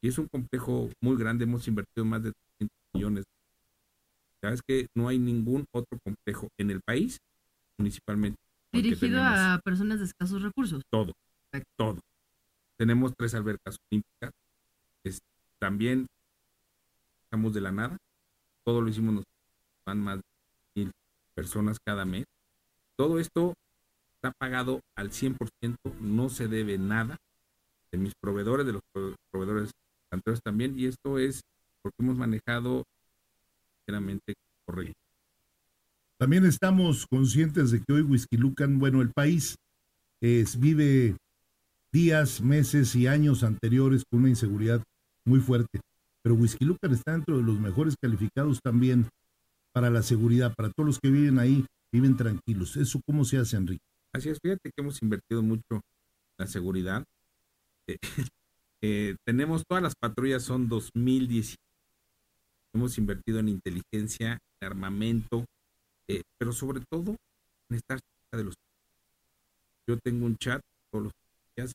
Y 0.02 0.08
es 0.08 0.18
un 0.18 0.28
complejo 0.28 0.90
muy 1.02 1.18
grande, 1.18 1.44
hemos 1.44 1.68
invertido 1.68 2.06
más 2.06 2.24
de 2.24 2.32
300 2.58 2.70
millones. 2.94 3.26
Ya 4.42 4.52
es 4.52 4.62
que 4.66 4.88
no 4.96 5.10
hay 5.10 5.20
ningún 5.20 5.66
otro 5.74 6.00
complejo 6.02 6.48
en 6.58 6.72
el 6.72 6.80
país, 6.80 7.18
municipalmente. 7.78 8.38
Dirigido 8.72 9.22
a 9.22 9.60
personas 9.62 10.00
de 10.00 10.06
escasos 10.06 10.42
recursos. 10.42 10.84
todo. 10.90 11.12
todo. 11.78 12.00
Tenemos 12.78 13.12
tres 13.18 13.34
albercas 13.36 13.76
olímpicas. 13.92 14.32
Es- 15.04 15.20
también 15.60 16.08
de 17.32 17.62
la 17.62 17.72
nada. 17.72 17.98
Todo 18.66 18.82
lo 18.82 18.90
hicimos 18.90 19.14
nosotros. 19.14 19.36
Van 19.86 20.02
más 20.02 20.18
de 20.18 20.24
mil 20.76 20.92
personas 21.36 21.78
cada 21.84 22.06
mes. 22.06 22.26
Todo 22.96 23.20
esto 23.20 23.54
está 24.16 24.32
pagado 24.38 24.82
al 24.96 25.12
100%, 25.12 25.38
no 26.02 26.30
se 26.30 26.48
debe 26.48 26.78
nada 26.78 27.18
de 27.92 27.98
mis 27.98 28.14
proveedores, 28.20 28.66
de 28.66 28.74
los 28.74 28.82
prove- 28.94 29.16
proveedores 29.32 29.72
anteriores 30.12 30.42
también, 30.44 30.78
y 30.78 30.86
esto 30.88 31.18
es 31.18 31.42
porque 31.82 31.96
hemos 32.00 32.18
manejado 32.18 32.84
sinceramente 33.78 34.34
correcto. 34.66 35.00
También 36.18 36.46
estamos 36.46 37.08
conscientes 37.08 37.72
de 37.72 37.82
que 37.82 37.94
hoy 37.94 38.02
Whisky 38.02 38.36
Lucan, 38.36 38.78
bueno, 38.80 39.02
el 39.02 39.12
país 39.12 39.56
es, 40.20 40.60
vive 40.60 41.16
días, 41.94 42.42
meses 42.42 42.94
y 42.96 43.08
años 43.08 43.44
anteriores 43.44 44.04
con 44.10 44.20
una 44.20 44.30
inseguridad 44.30 44.84
muy 45.24 45.40
fuerte. 45.40 45.80
Pero 46.24 46.36
Whisky 46.36 46.66
Lucan 46.66 46.92
está 46.92 47.14
dentro 47.14 47.38
de 47.38 47.44
los 47.44 47.60
mejores 47.60 47.96
calificados 48.02 48.60
también 48.62 49.10
para 49.74 49.90
la 49.90 50.02
seguridad, 50.02 50.54
para 50.56 50.70
todos 50.70 50.88
los 50.88 51.00
que 51.00 51.10
viven 51.10 51.40
ahí, 51.40 51.66
viven 51.92 52.18
tranquilos. 52.18 52.76
¿Eso 52.78 53.00
cómo 53.06 53.24
se 53.24 53.38
hace, 53.38 53.58
Enrique? 53.58 53.84
Así 54.14 54.30
es, 54.30 54.40
fíjate 54.42 54.72
que 54.72 54.82
hemos 54.82 55.02
invertido 55.02 55.42
mucho 55.44 55.64
en 55.72 55.82
la 56.38 56.48
seguridad. 56.48 57.04
Eh, 57.88 57.98
eh, 58.82 59.16
tenemos 59.26 59.64
todas 59.68 59.84
las 59.84 59.94
patrullas, 59.96 60.44
son 60.44 60.68
2010. 60.68 61.56
Hemos 62.74 62.98
invertido 62.98 63.40
en 63.40 63.50
inteligencia, 63.50 64.40
en 64.60 64.66
armamento, 64.66 65.46
eh, 66.08 66.24
pero 66.38 66.52
sobre 66.52 66.82
todo 66.90 67.16
en 67.70 67.78
estar 67.78 68.00
cerca 68.00 68.38
de 68.38 68.44
los. 68.44 68.56
Yo 69.88 69.98
tengo 70.04 70.26
un 70.26 70.38
chat 70.38 70.62
todos 70.92 71.06
los 71.06 71.14
días, 71.56 71.72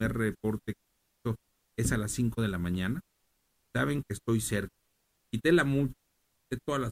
un 0.00 0.08
reporte 0.08 0.74
es 1.76 1.92
a 1.92 1.98
las 1.98 2.12
5 2.12 2.42
de 2.42 2.48
la 2.48 2.58
mañana. 2.58 3.00
Saben 3.74 4.02
que 4.06 4.14
estoy 4.14 4.40
cerca. 4.40 4.74
Quité 5.30 5.52
la 5.52 5.64
multa 5.64 5.94
de 6.50 6.58
todas 6.64 6.80
las 6.80 6.90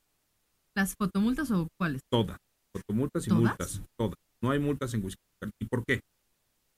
¿Las 0.74 0.94
fotomultas 0.94 1.50
o 1.50 1.66
cuáles? 1.76 2.02
todas, 2.08 2.38
fotomultas 2.72 3.26
y 3.26 3.30
¿Todas? 3.30 3.42
multas, 3.42 3.82
todas. 3.96 4.14
No 4.40 4.50
hay 4.52 4.60
multas 4.60 4.94
en 4.94 5.04
Whisky. 5.04 5.20
¿Y 5.58 5.64
por 5.66 5.84
qué? 5.84 6.00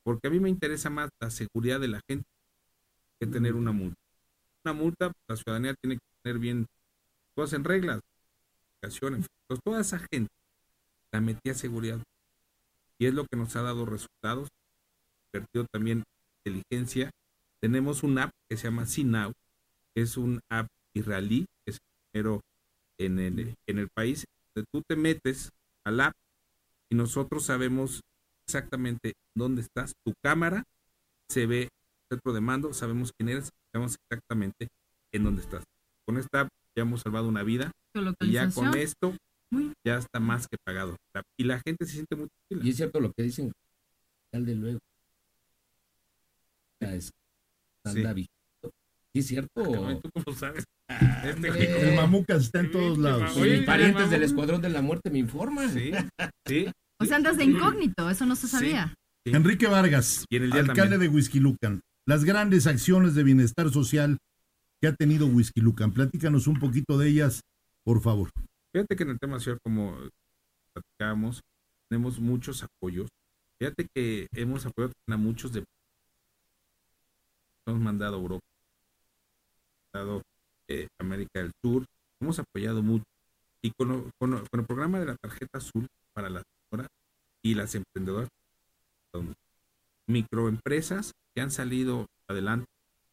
Porque 0.02 0.28
a 0.28 0.30
mí 0.30 0.40
me 0.40 0.48
interesa 0.48 0.88
más 0.88 1.10
la 1.20 1.30
seguridad 1.30 1.78
de 1.80 1.88
la 1.88 2.00
gente 2.08 2.24
que 3.18 3.26
tener 3.26 3.54
una 3.54 3.72
multa. 3.72 4.00
Una 4.64 4.72
multa, 4.72 5.12
la 5.28 5.36
ciudadanía 5.36 5.74
tiene 5.74 5.96
que 5.96 6.02
tener 6.22 6.38
bien 6.38 6.66
todas 7.34 7.52
en 7.52 7.64
reglas. 7.64 8.00
Entonces, 8.82 9.62
toda 9.62 9.82
esa 9.82 9.98
gente 10.10 10.32
la 11.12 11.20
metí 11.20 11.50
a 11.50 11.54
seguridad. 11.54 12.00
Y 12.98 13.06
es 13.06 13.12
lo 13.14 13.26
que 13.26 13.36
nos 13.36 13.54
ha 13.56 13.62
dado 13.62 13.84
resultados. 13.84 14.48
Invertido 15.32 15.66
también 15.70 15.98
en 15.98 16.54
inteligencia. 16.54 17.10
Tenemos 17.60 18.02
un 18.02 18.18
app 18.18 18.30
que 18.48 18.56
se 18.56 18.64
llama 18.64 18.86
que 18.86 19.39
es 19.96 20.16
un 20.16 20.40
app 20.50 20.66
israelí, 20.94 21.46
que 21.64 21.72
es 21.72 21.76
el 21.76 21.80
primero 22.12 22.40
en 22.98 23.18
el, 23.18 23.54
en 23.66 23.78
el 23.78 23.88
país. 23.94 24.24
Donde 24.54 24.66
tú 24.72 24.82
te 24.86 24.96
metes 24.96 25.50
al 25.84 26.00
app 26.00 26.12
y 26.90 26.94
nosotros 26.96 27.44
sabemos 27.44 28.00
exactamente 28.46 29.14
dónde 29.36 29.62
estás. 29.62 29.92
Tu 30.04 30.12
cámara 30.22 30.64
se 31.28 31.46
ve 31.46 31.62
el 31.64 31.68
centro 32.10 32.32
de 32.32 32.40
mando, 32.40 32.72
sabemos 32.72 33.12
quién 33.16 33.28
eres, 33.28 33.50
sabemos 33.72 33.96
exactamente 34.10 34.68
en 35.12 35.24
dónde 35.24 35.42
estás. 35.42 35.64
Con 36.06 36.16
esta 36.18 36.40
app 36.42 36.48
ya 36.76 36.82
hemos 36.82 37.02
salvado 37.02 37.28
una 37.28 37.42
vida 37.44 37.70
y 38.20 38.32
ya 38.32 38.50
con 38.54 38.66
esto 38.78 39.14
ya 39.84 39.98
está 39.98 40.20
más 40.20 40.46
que 40.48 40.56
pagado. 40.64 40.96
Y 41.38 41.44
la 41.44 41.60
gente 41.64 41.86
se 41.86 41.92
siente 41.92 42.16
muy 42.16 42.28
tranquila. 42.28 42.66
Y 42.66 42.70
es 42.70 42.76
cierto 42.76 43.00
lo 43.00 43.12
que 43.12 43.22
dicen, 43.22 43.52
de 44.32 44.54
luego. 44.54 44.78
Ya 46.80 46.94
es- 46.94 47.10
anda 47.84 48.14
Sí. 48.14 48.26
¿Sí 49.12 49.20
es 49.20 49.26
cierto? 49.26 49.86
Ay, 49.86 50.00
¿Tú 50.00 50.10
cómo 50.12 50.36
sabes? 50.36 50.64
Este 50.88 51.32
hombre. 51.50 51.90
El 51.90 51.96
Mamucas 51.96 52.42
está 52.42 52.60
en 52.60 52.70
todos 52.70 52.98
lados. 52.98 53.36
Oye, 53.36 53.58
mis 53.58 53.66
parientes 53.66 54.10
del 54.10 54.22
Escuadrón 54.22 54.62
de 54.62 54.68
la 54.68 54.82
Muerte 54.82 55.10
me 55.10 55.18
informan. 55.18 55.72
Sí, 55.72 55.92
sí. 56.46 56.66
O 57.00 57.04
sea, 57.04 57.16
andas 57.16 57.36
de 57.36 57.44
incógnito, 57.44 58.08
eso 58.10 58.26
no 58.26 58.36
se 58.36 58.46
sabía. 58.46 58.94
Sí. 59.24 59.32
Enrique 59.34 59.66
Vargas, 59.66 60.24
Y 60.28 60.36
en 60.36 60.44
el 60.44 60.50
día 60.50 60.60
alcalde 60.60 60.82
también. 60.92 61.00
de 61.00 61.08
Whisky 61.16 61.40
Lucan. 61.40 61.80
Las 62.06 62.24
grandes 62.24 62.66
acciones 62.66 63.14
de 63.14 63.22
bienestar 63.22 63.70
social 63.70 64.18
que 64.80 64.88
ha 64.88 64.94
tenido 64.94 65.26
Whisky 65.26 65.60
Lucan. 65.60 65.92
Platícanos 65.92 66.46
un 66.46 66.58
poquito 66.58 66.96
de 66.98 67.08
ellas, 67.08 67.42
por 67.84 68.00
favor. 68.00 68.30
Fíjate 68.72 68.96
que 68.96 69.02
en 69.02 69.10
el 69.10 69.18
tema 69.18 69.38
social, 69.38 69.58
como 69.62 69.96
platicábamos, 70.72 71.40
tenemos 71.88 72.20
muchos 72.20 72.62
apoyos. 72.62 73.08
Fíjate 73.58 73.86
que 73.94 74.28
hemos 74.34 74.64
apoyado 74.64 74.92
a 75.08 75.16
muchos 75.16 75.52
de 75.52 75.64
hemos 77.66 77.80
mandado 77.80 78.16
a 78.16 78.20
Europa, 78.20 78.46
mandado 79.92 80.22
eh, 80.68 80.88
América 80.98 81.40
del 81.40 81.52
Sur, 81.62 81.84
hemos 82.20 82.38
apoyado 82.38 82.82
mucho. 82.82 83.04
Y 83.62 83.72
con, 83.72 84.10
con 84.18 84.44
con 84.46 84.60
el 84.60 84.66
programa 84.66 85.00
de 85.00 85.06
la 85.06 85.16
tarjeta 85.16 85.58
azul 85.58 85.86
para 86.14 86.30
las 86.30 86.44
y 87.42 87.54
las 87.54 87.74
emprendedoras, 87.74 88.28
microempresas 90.06 91.12
que 91.34 91.40
han 91.40 91.50
salido 91.50 92.06
adelante, 92.28 92.66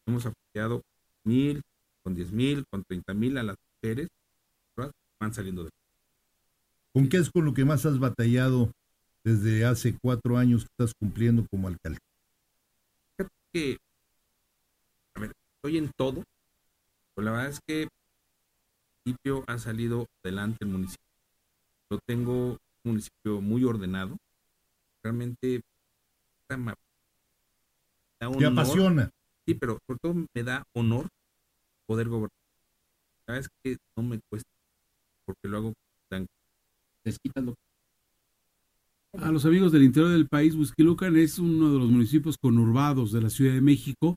hemos 0.05 0.25
apoyado 0.25 0.81
mil, 1.23 1.61
con 2.03 2.13
diez 2.13 2.31
mil, 2.31 2.65
con 2.69 2.83
treinta 2.83 3.13
mil 3.13 3.37
a 3.37 3.43
las 3.43 3.55
mujeres, 3.81 4.09
van 5.19 5.33
saliendo 5.33 5.63
de 5.63 5.69
¿Con 6.93 7.09
qué 7.09 7.17
es 7.17 7.29
con 7.31 7.45
lo 7.45 7.53
que 7.53 7.65
más 7.65 7.85
has 7.85 7.99
batallado 7.99 8.71
desde 9.23 9.65
hace 9.65 9.97
cuatro 10.01 10.37
años 10.37 10.63
que 10.63 10.69
estás 10.77 10.93
cumpliendo 10.99 11.45
como 11.49 11.67
alcalde? 11.67 11.99
que, 13.53 13.77
a 15.15 15.19
ver, 15.21 15.31
estoy 15.55 15.77
en 15.77 15.91
todo, 15.95 16.23
pero 17.17 17.25
la 17.25 17.31
verdad 17.31 17.49
es 17.49 17.59
que 17.67 17.81
el 17.81 17.89
municipio 19.03 19.43
ha 19.47 19.57
salido 19.57 20.05
adelante 20.23 20.57
el 20.61 20.69
municipio. 20.69 21.03
Yo 21.91 21.97
tengo 22.07 22.49
un 22.51 22.57
municipio 22.85 23.41
muy 23.41 23.63
ordenado, 23.63 24.17
realmente 25.03 25.61
da 26.47 26.57
ma- 26.57 26.75
da 28.21 28.29
Te 28.29 28.45
honor, 28.45 28.51
apasiona. 28.51 29.09
sí, 29.47 29.55
pero 29.55 29.79
sobre 29.87 29.99
todo 29.99 30.13
me 30.13 30.43
da 30.43 30.63
honor 30.75 31.07
poder 31.87 32.07
gobernar. 32.07 32.29
La 33.25 33.33
verdad 33.33 33.49
es 33.49 33.49
que 33.63 33.77
no 33.97 34.03
me 34.03 34.19
cuesta, 34.29 34.49
porque 35.25 35.47
lo 35.47 35.57
hago 35.57 35.73
tan 36.11 36.27
lo 37.35 37.55
A 39.13 39.31
los 39.31 39.45
amigos 39.45 39.71
del 39.71 39.83
interior 39.83 40.11
del 40.11 40.27
país, 40.27 40.53
Huizquilucan 40.53 41.15
es 41.17 41.39
uno 41.39 41.73
de 41.73 41.79
los 41.79 41.89
municipios 41.89 42.37
conurbados 42.37 43.11
de 43.11 43.21
la 43.21 43.31
Ciudad 43.31 43.53
de 43.55 43.61
México 43.61 44.15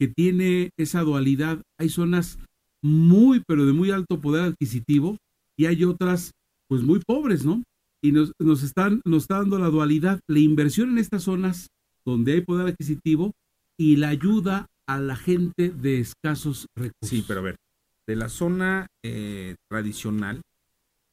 que 0.00 0.08
tiene 0.08 0.70
esa 0.78 1.02
dualidad. 1.02 1.60
Hay 1.78 1.90
zonas 1.90 2.38
muy, 2.82 3.42
pero 3.46 3.66
de 3.66 3.74
muy 3.74 3.90
alto 3.90 4.20
poder 4.20 4.44
adquisitivo 4.44 5.18
y 5.58 5.66
hay 5.66 5.84
otras, 5.84 6.32
pues 6.68 6.82
muy 6.82 7.00
pobres, 7.06 7.44
¿no? 7.44 7.62
Y 8.02 8.12
nos, 8.12 8.32
nos 8.38 8.62
están, 8.62 9.02
nos 9.04 9.24
está 9.24 9.36
dando 9.36 9.58
la 9.58 9.68
dualidad, 9.68 10.18
la 10.26 10.38
inversión 10.38 10.90
en 10.90 10.98
estas 10.98 11.24
zonas 11.24 11.68
donde 12.06 12.32
hay 12.32 12.40
poder 12.40 12.68
adquisitivo 12.68 13.32
y 13.76 13.96
la 13.96 14.08
ayuda 14.08 14.66
a 14.86 14.98
la 14.98 15.16
gente 15.16 15.68
de 15.68 16.00
escasos 16.00 16.66
recursos. 16.74 17.08
Sí, 17.10 17.22
pero 17.28 17.40
a 17.40 17.42
ver, 17.42 17.56
de 18.06 18.16
la 18.16 18.30
zona 18.30 18.86
eh, 19.04 19.56
tradicional 19.68 20.40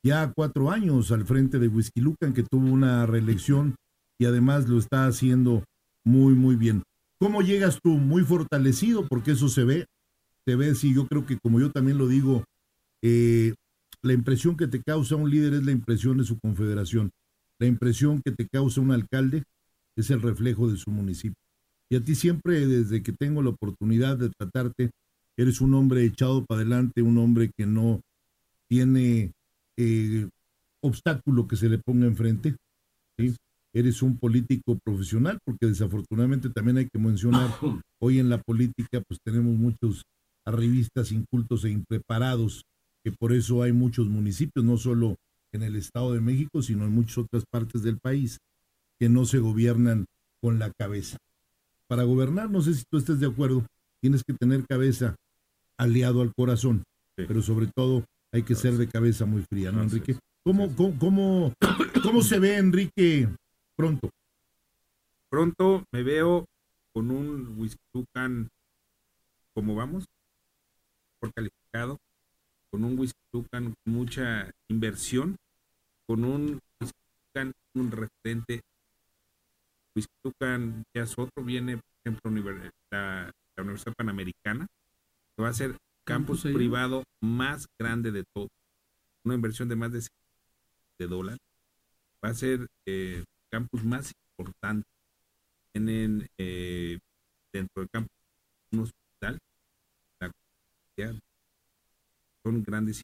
ya 0.03 0.31
cuatro 0.36 0.72
años 0.72 1.12
al 1.12 1.25
frente 1.25 1.60
de 1.60 1.67
Huizquilucan, 1.67 2.34
que 2.34 2.43
tuvo 2.43 2.67
una 2.67 3.05
reelección 3.05 3.75
y 4.17 4.25
además 4.25 4.67
lo 4.67 4.77
está 4.77 5.08
haciendo 5.08 5.63
muy, 6.05 6.34
muy 6.34 6.55
bien. 6.55 6.84
¿Cómo 7.19 7.41
llegas 7.41 7.79
tú? 7.84 7.91
Muy 7.91 8.24
fortalecido, 8.24 9.08
porque 9.08 9.31
eso 9.31 9.50
se 9.50 9.63
ve. 9.63 9.86
Se 10.46 10.55
ve, 10.55 10.74
sí, 10.75 10.93
yo 10.93 11.08
creo 11.08 11.25
que 11.25 11.38
como 11.38 11.60
yo 11.60 11.72
también 11.72 11.98
lo 11.98 12.08
digo, 12.08 12.43
eh, 13.01 13.53
la 14.01 14.13
impresión 14.13 14.55
que 14.55 14.67
te 14.67 14.81
causa 14.81 15.15
un 15.15 15.29
líder 15.29 15.53
es 15.53 15.63
la 15.63 15.72
impresión 15.72 16.17
de 16.17 16.24
su 16.24 16.39
confederación. 16.39 17.12
La 17.60 17.67
impresión 17.67 18.22
que 18.24 18.31
te 18.31 18.48
causa 18.48 18.79
un 18.79 18.91
alcalde 18.91 19.43
es 19.98 20.10
el 20.10 20.22
reflejo 20.22 20.69
de 20.69 20.77
su 20.77 20.91
municipio. 20.91 21.36
Y 21.89 21.98
a 21.98 22.03
ti 22.03 22.15
siempre, 22.15 22.65
desde 22.67 23.03
que 23.03 23.12
tengo 23.12 23.41
la 23.41 23.50
oportunidad 23.50 24.17
de 24.17 24.29
tratarte, 24.29 24.91
eres 25.41 25.62
un 25.62 25.74
hombre 25.74 26.03
echado 26.03 26.46
para 26.46 26.60
adelante, 26.60 27.01
un 27.01 27.17
hombre 27.17 27.50
que 27.55 27.65
no 27.65 28.01
tiene 28.67 29.31
eh, 29.77 30.27
obstáculo 30.81 31.48
que 31.48 31.55
se 31.55 31.69
le 31.69 31.77
ponga 31.77 32.08
enfrente. 32.08 32.58
¿sí? 33.17 33.34
Eres 33.74 34.01
un 34.01 34.17
político 34.17 34.77
profesional, 34.84 35.39
porque 35.46 35.67
desafortunadamente 35.67 36.50
también 36.50 36.77
hay 36.77 36.89
que 36.89 37.00
mencionar, 37.00 37.50
hoy 38.01 38.19
en 38.19 38.27
la 38.27 38.39
política 38.39 39.01
pues 39.08 39.22
tenemos 39.24 39.55
muchos 39.55 40.03
arribistas 40.43 41.13
incultos 41.13 41.63
e 41.63 41.69
impreparados, 41.69 42.65
que 43.01 43.13
por 43.13 43.31
eso 43.31 43.63
hay 43.63 43.72
muchos 43.72 44.10
municipios, 44.10 44.65
no 44.65 44.75
solo 44.75 45.15
en 45.53 45.63
el 45.63 45.77
Estado 45.77 46.13
de 46.13 46.19
México, 46.19 46.62
sino 46.62 46.84
en 46.84 46.91
muchas 46.91 47.19
otras 47.19 47.46
partes 47.50 47.81
del 47.81 47.98
país, 47.98 48.39
que 49.00 49.08
no 49.08 49.24
se 49.24 49.39
gobiernan 49.39 50.05
con 50.41 50.60
la 50.60 50.69
cabeza. 50.77 51.17
Para 51.88 52.03
gobernar, 52.03 52.51
no 52.51 52.62
sé 52.62 52.74
si 52.74 52.84
tú 52.91 52.98
estés 52.98 53.22
de 53.22 53.27
acuerdo, 53.27 53.65
tienes 54.01 54.24
que 54.25 54.34
tener 54.34 54.65
cabeza 54.67 55.15
aliado 55.79 56.21
al 56.21 56.33
corazón, 56.36 56.83
Sí. 57.17 57.25
pero 57.27 57.41
sobre 57.41 57.67
todo 57.75 58.05
hay 58.31 58.43
que 58.43 58.55
ser 58.55 58.74
de 58.74 58.88
cabeza 58.88 59.25
muy 59.25 59.43
fría, 59.50 59.71
¿no, 59.71 59.81
Enrique? 59.81 60.15
¿Cómo, 60.43 60.74
cómo, 60.75 60.98
cómo, 61.00 61.53
cómo 62.03 62.21
se 62.21 62.39
ve 62.39 62.57
Enrique 62.57 63.27
pronto? 63.75 64.09
Pronto 65.29 65.83
me 65.91 66.03
veo 66.03 66.45
con 66.93 67.12
un 67.12 67.55
Whisky 67.57 67.81
Lucan, 67.93 68.50
como 69.53 69.75
vamos, 69.75 70.05
por 71.19 71.33
calificado, 71.33 71.98
con 72.71 72.83
un 72.83 72.98
Whisky 72.98 73.19
Lucan 73.33 73.75
con 73.83 73.93
mucha 73.93 74.51
inversión, 74.69 75.36
con 76.07 76.24
un 76.24 76.59
Whisky 76.79 76.95
un 77.75 77.91
referente. 77.91 78.62
Whisky 79.95 80.13
Lucan 80.24 80.83
ya 80.93 81.03
es 81.03 81.17
otro, 81.17 81.43
viene, 81.43 81.77
por 81.77 81.83
ejemplo, 82.03 82.53
la 82.91 83.31
Universidad 83.57 83.93
Panamericana, 83.95 84.67
que 85.39 85.43
va 85.43 85.50
a 85.50 85.53
ser 85.53 85.77
campus 86.05 86.41
privado 86.41 87.05
más 87.22 87.65
grande 87.79 88.12
de 88.12 88.25
todo. 88.36 88.50
Una 89.24 89.36
inversión 89.36 89.69
de 89.69 89.77
más 89.77 89.89
de 89.93 90.01
100 90.01 90.12
de 91.00 91.08
dólares. 91.08 91.39
Va 92.22 92.27
a 92.27 92.34
ser 92.34 92.67
eh, 92.86 93.24
campus 93.50 93.86
más 93.86 94.12
importante. 94.38 94.86
Tienen 95.72 96.27
eh, 96.38 97.00
dentro 97.53 97.82
del 97.82 97.89
campus 97.89 98.12
un 98.73 98.80
hospital. 98.82 99.39
La 100.19 100.30
comunidad, 100.30 101.21
son 102.43 102.63
grandes. 102.63 103.02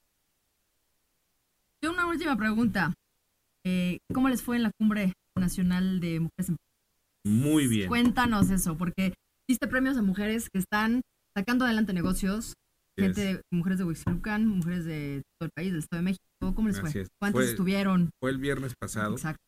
Yo 1.81 1.93
una 1.93 2.05
última 2.05 2.35
pregunta. 2.35 2.93
Eh, 3.63 3.99
¿Cómo 4.13 4.27
les 4.27 4.43
fue 4.43 4.57
en 4.57 4.63
la 4.63 4.71
cumbre 4.77 5.13
nacional 5.37 6.01
de 6.01 6.19
mujeres 6.19 6.49
en 6.49 6.57
Muy 7.23 7.67
bien. 7.67 7.87
Cuéntanos 7.87 8.49
eso, 8.49 8.77
porque 8.77 9.13
diste 9.47 9.69
premios 9.69 9.95
a 9.95 10.01
mujeres 10.01 10.49
que 10.49 10.59
están 10.59 11.01
sacando 11.35 11.65
adelante 11.65 11.93
negocios, 11.93 12.53
gente, 12.97 13.21
de- 13.21 13.41
mujeres 13.51 13.77
de 13.79 13.85
Huixquilucan, 13.85 14.47
mujeres 14.47 14.85
de 14.85 15.21
todo 15.37 15.47
el 15.47 15.51
país, 15.51 15.71
del 15.71 15.79
Estado 15.79 15.99
de 16.01 16.05
México. 16.05 16.23
¿Cómo 16.55 16.67
les 16.69 16.79
Así 16.79 16.91
fue? 16.93 17.01
es. 17.01 17.07
¿Cuántas 17.19 17.41
Fue- 17.43 17.49
estuvieron? 17.51 18.09
Fue 18.19 18.29
el 18.31 18.37
viernes 18.37 18.73
pasado. 18.79 19.13
Exacto. 19.15 19.41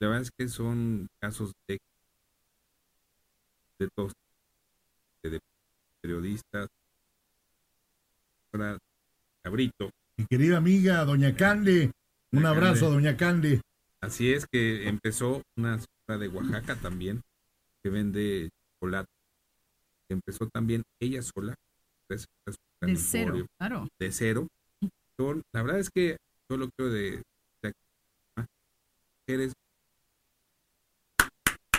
La 0.00 0.08
verdad 0.08 0.22
es 0.22 0.30
que 0.36 0.48
son 0.48 1.06
casos 1.20 1.52
de, 1.68 1.78
de 3.78 3.88
todos, 3.94 4.12
de, 5.22 5.30
de 5.30 5.40
periodistas, 6.00 6.68
ahora, 8.52 8.78
Cabrito. 9.42 9.90
Mi 10.16 10.26
querida 10.26 10.56
amiga, 10.58 11.04
doña 11.04 11.34
Cande, 11.34 11.90
un 12.32 12.42
Doña 12.42 12.50
abrazo 12.50 12.86
Cande. 12.86 12.94
doña 12.94 13.16
Cande. 13.16 13.60
Así 14.00 14.32
es 14.32 14.46
que 14.46 14.88
empezó 14.88 15.42
una 15.56 15.78
señora 15.78 16.18
de 16.20 16.28
Oaxaca 16.28 16.76
también, 16.76 17.22
que 17.82 17.90
vende 17.90 18.50
chocolate. 18.74 19.08
Empezó 20.10 20.48
también 20.48 20.82
ella 21.00 21.22
sola. 21.22 21.54
De 22.08 22.96
cero, 22.96 23.46
claro. 23.58 23.88
De 23.98 24.12
cero. 24.12 24.46
Son, 25.18 25.42
la 25.52 25.62
verdad 25.62 25.80
es 25.80 25.90
que 25.90 26.16
yo 26.50 26.56
lo 26.56 26.68
creo 26.76 26.90
de, 26.90 27.22
de 27.62 27.72
mujeres. 29.26 29.52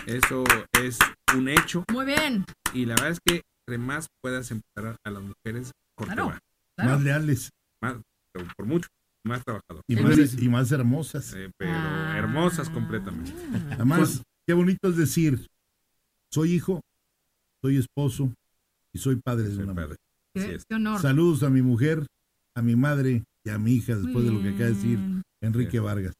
Eso 0.06 0.44
es 0.82 0.98
un 1.36 1.48
hecho. 1.48 1.84
Muy 1.92 2.06
bien, 2.06 2.44
Y 2.72 2.86
la 2.86 2.94
verdad 2.94 3.10
es 3.10 3.18
que 3.24 3.42
entre 3.66 3.78
más 3.78 4.06
puedas 4.22 4.50
empoderar 4.50 4.96
a 5.04 5.10
las 5.10 5.22
mujeres, 5.22 5.72
Claro. 5.96 6.32
Más 6.76 7.00
leales 7.02 7.50
Más, 7.80 7.96
por 8.56 8.66
mucho, 8.66 8.88
más 9.24 9.42
trabajador. 9.44 9.82
y 9.88 9.96
más, 9.96 10.34
y 10.42 10.48
más 10.48 10.70
hermosas. 10.72 11.32
Eh, 11.34 11.50
pero 11.56 11.72
Ah. 11.74 12.14
hermosas 12.18 12.68
completamente. 12.68 13.32
Además, 13.72 14.22
qué 14.46 14.52
bonito 14.54 14.88
es 14.88 14.96
decir, 14.96 15.46
soy 16.30 16.52
hijo, 16.54 16.80
soy 17.66 17.78
esposo 17.78 18.32
y 18.92 18.98
soy 18.98 19.16
padre 19.16 19.48
de 19.48 19.56
una 19.56 19.72
mujer. 19.72 19.96
Qué, 20.32 20.74
honor. 20.74 21.00
Saludos 21.00 21.42
a 21.42 21.50
mi 21.50 21.62
mujer, 21.62 22.06
a 22.54 22.62
mi 22.62 22.76
madre 22.76 23.24
y 23.44 23.50
a 23.50 23.58
mi 23.58 23.72
hija, 23.72 23.96
después 23.96 24.24
de 24.24 24.30
lo 24.30 24.40
que 24.40 24.50
acaba 24.50 24.66
de 24.66 24.74
decir 24.74 24.98
bien. 24.98 25.22
Enrique 25.40 25.80
Vargas. 25.80 26.14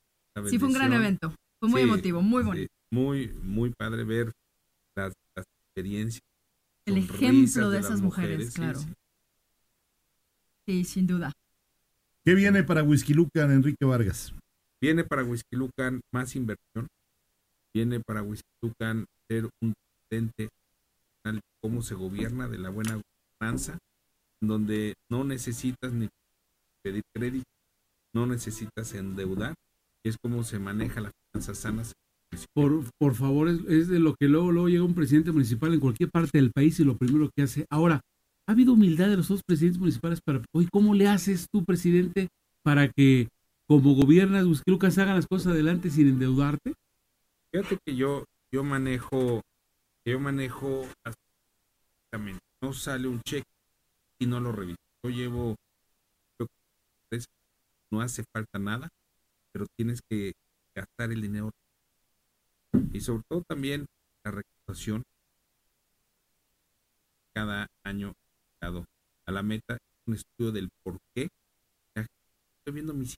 Sí, 0.51 0.59
fue 0.59 0.69
un 0.69 0.75
gran 0.75 0.93
evento. 0.93 1.33
Fue 1.61 1.69
muy 1.69 1.83
Sí, 1.83 1.89
emotivo, 1.89 2.23
muy 2.23 2.43
bonito. 2.43 2.67
sí, 2.67 2.97
muy, 2.97 3.29
muy 3.45 3.71
padre 3.71 4.03
ver 4.03 4.33
las, 4.97 5.13
las 5.37 5.47
experiencias. 5.69 6.21
El 6.85 6.99
ejemplo 6.99 7.71
de 7.71 7.79
esas 7.79 8.01
mujeres, 8.01 8.53
sí, 8.53 8.61
claro. 8.61 8.81
sí. 8.81 8.89
Sí, 10.67 10.85
sin 10.85 11.07
duda. 11.07 11.33
¿Qué 12.25 12.35
viene 12.35 12.65
para 12.65 12.83
Whisky 12.83 13.15
Lucan, 13.15 13.53
Enrique 13.53 13.85
Vargas? 13.85 14.35
Viene 14.81 15.05
para 15.05 15.23
Whisky 15.23 15.55
Lucan 15.57 16.01
más 16.13 16.35
inversión. 16.35 16.89
Viene 17.73 18.01
para 18.01 18.23
Whisky 18.23 18.49
Lucan 18.63 19.07
ser 19.29 19.49
un 19.63 19.75
presidente 20.09 20.45
nacional, 20.45 20.66
cómo 21.67 21.83
se 21.83 21.97
gobierna 21.97 22.47
de 22.47 22.59
la 22.59 22.71
buena 22.71 23.01
gobernanza, 23.41 23.77
donde 24.41 24.95
no 25.11 25.25
necesitas 25.25 25.93
ni 25.93 26.09
pedir 26.85 27.03
crédito, 27.13 27.45
no 28.15 28.25
necesitas 28.25 28.95
endeudar, 28.95 29.55
es 30.05 30.17
como 30.17 30.45
se 30.45 30.61
maneja 30.61 31.01
las 31.01 31.11
finanzas 31.33 31.59
sanas. 31.59 31.93
Por, 32.55 32.85
por 33.01 33.17
favor, 33.17 33.49
es, 33.49 33.59
es 33.69 33.89
de 33.89 33.99
lo 33.99 34.15
que 34.15 34.29
luego, 34.29 34.53
luego 34.53 34.69
llega 34.69 34.85
un 34.85 34.95
presidente 34.95 35.33
municipal 35.33 35.75
en 35.75 35.81
cualquier 35.81 36.09
parte 36.09 36.39
del 36.39 36.53
país 36.53 36.79
y 36.79 36.85
lo 36.85 36.97
primero 36.97 37.31
que 37.35 37.43
hace. 37.43 37.67
Ahora, 37.69 38.01
¿ha 38.47 38.53
habido 38.53 38.75
humildad 38.75 39.09
de 39.09 39.17
los 39.17 39.27
otros 39.27 39.43
presidentes 39.45 39.81
municipales 39.81 40.21
para, 40.25 40.45
oye, 40.55 40.69
¿cómo 40.71 40.95
le 40.95 41.09
haces 41.09 41.49
tú, 41.53 41.65
presidente, 41.65 42.29
para 42.63 42.89
que 42.89 43.27
como 43.67 43.97
gobiernas, 43.97 44.45
Huizquilucan, 44.45 44.93
hagan 44.93 45.17
las 45.17 45.27
cosas 45.27 45.49
adelante 45.49 45.91
sin 45.91 46.07
endeudarte? 46.07 46.75
Fíjate 47.53 47.77
que 47.85 47.97
yo, 47.97 48.25
yo 48.53 48.63
manejo, 48.63 49.43
yo 50.05 50.21
manejo 50.21 50.87
no 52.19 52.73
sale 52.73 53.09
un 53.09 53.21
cheque 53.23 53.47
y 54.19 54.27
no 54.27 54.41
lo 54.41 54.53
reviso. 54.53 54.77
Yo 55.05 55.11
llevo, 55.11 55.57
no 57.91 58.01
hace 58.01 58.25
falta 58.33 58.59
nada, 58.59 58.89
pero 59.53 59.67
tienes 59.77 60.01
que 60.09 60.33
gastar 60.75 61.13
el 61.13 61.23
dinero. 61.23 61.51
Y 62.93 63.01
sobre 63.01 63.23
todo 63.29 63.43
también 63.47 63.87
la 64.25 64.33
recaudación 64.33 65.03
cada 67.33 67.69
año 67.85 68.15
dado 68.61 68.85
a 69.27 69.33
la 69.33 69.43
meta, 69.43 69.79
un 70.07 70.15
estudio 70.15 70.53
del 70.53 70.69
por 70.83 70.99
qué. 71.15 71.29
Estoy 71.95 72.75
viendo 72.75 72.95
mis 72.95 73.15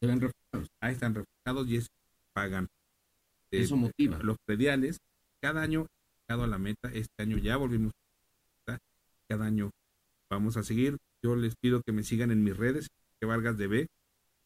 ven 0.00 0.20
reflejados. 0.20 0.68
ahí 0.80 0.94
están 0.94 1.14
reflejados 1.14 1.68
y 1.68 1.76
eso 1.76 1.88
pagan. 2.32 2.68
Eh, 3.50 3.60
Eso 3.60 3.76
motiva. 3.76 4.18
los 4.22 4.38
prediales, 4.46 4.98
cada 5.40 5.62
año 5.62 5.86
a 6.28 6.46
la 6.46 6.58
meta, 6.58 6.90
este 6.92 7.22
año 7.22 7.38
ya 7.38 7.56
volvimos 7.56 7.92
a 7.92 8.70
la 8.70 8.72
meta, 8.74 8.84
cada 9.28 9.46
año 9.46 9.70
vamos 10.30 10.56
a 10.56 10.62
seguir. 10.62 10.96
Yo 11.22 11.36
les 11.36 11.54
pido 11.56 11.82
que 11.84 11.92
me 11.92 12.02
sigan 12.02 12.30
en 12.30 12.42
mis 12.42 12.56
redes, 12.56 12.88
que 13.20 13.26
Vargas 13.26 13.58
DB, 13.58 13.86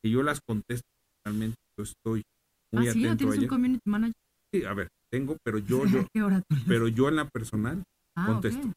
que 0.02 0.10
yo 0.10 0.22
las 0.22 0.40
contesto 0.40 0.86
realmente, 1.24 1.56
yo 1.78 1.84
estoy 1.84 2.22
muy 2.72 2.88
ah, 2.88 2.92
sí, 2.92 3.02
¿no 3.02 3.08
atento 3.12 3.28
a 3.28 3.32
tienes 3.32 3.38
un 3.38 3.48
community 3.48 3.88
manager? 3.90 4.14
Sí, 4.52 4.64
a 4.64 4.74
ver, 4.74 4.88
tengo, 5.10 5.36
pero 5.42 5.58
yo, 5.58 5.84
yo, 5.86 6.06
pero 6.66 6.88
yo 6.88 7.08
en 7.08 7.16
la 7.16 7.28
personal 7.28 7.82
Ah, 8.16 8.26
contesto. 8.26 8.68
ok. 8.68 8.74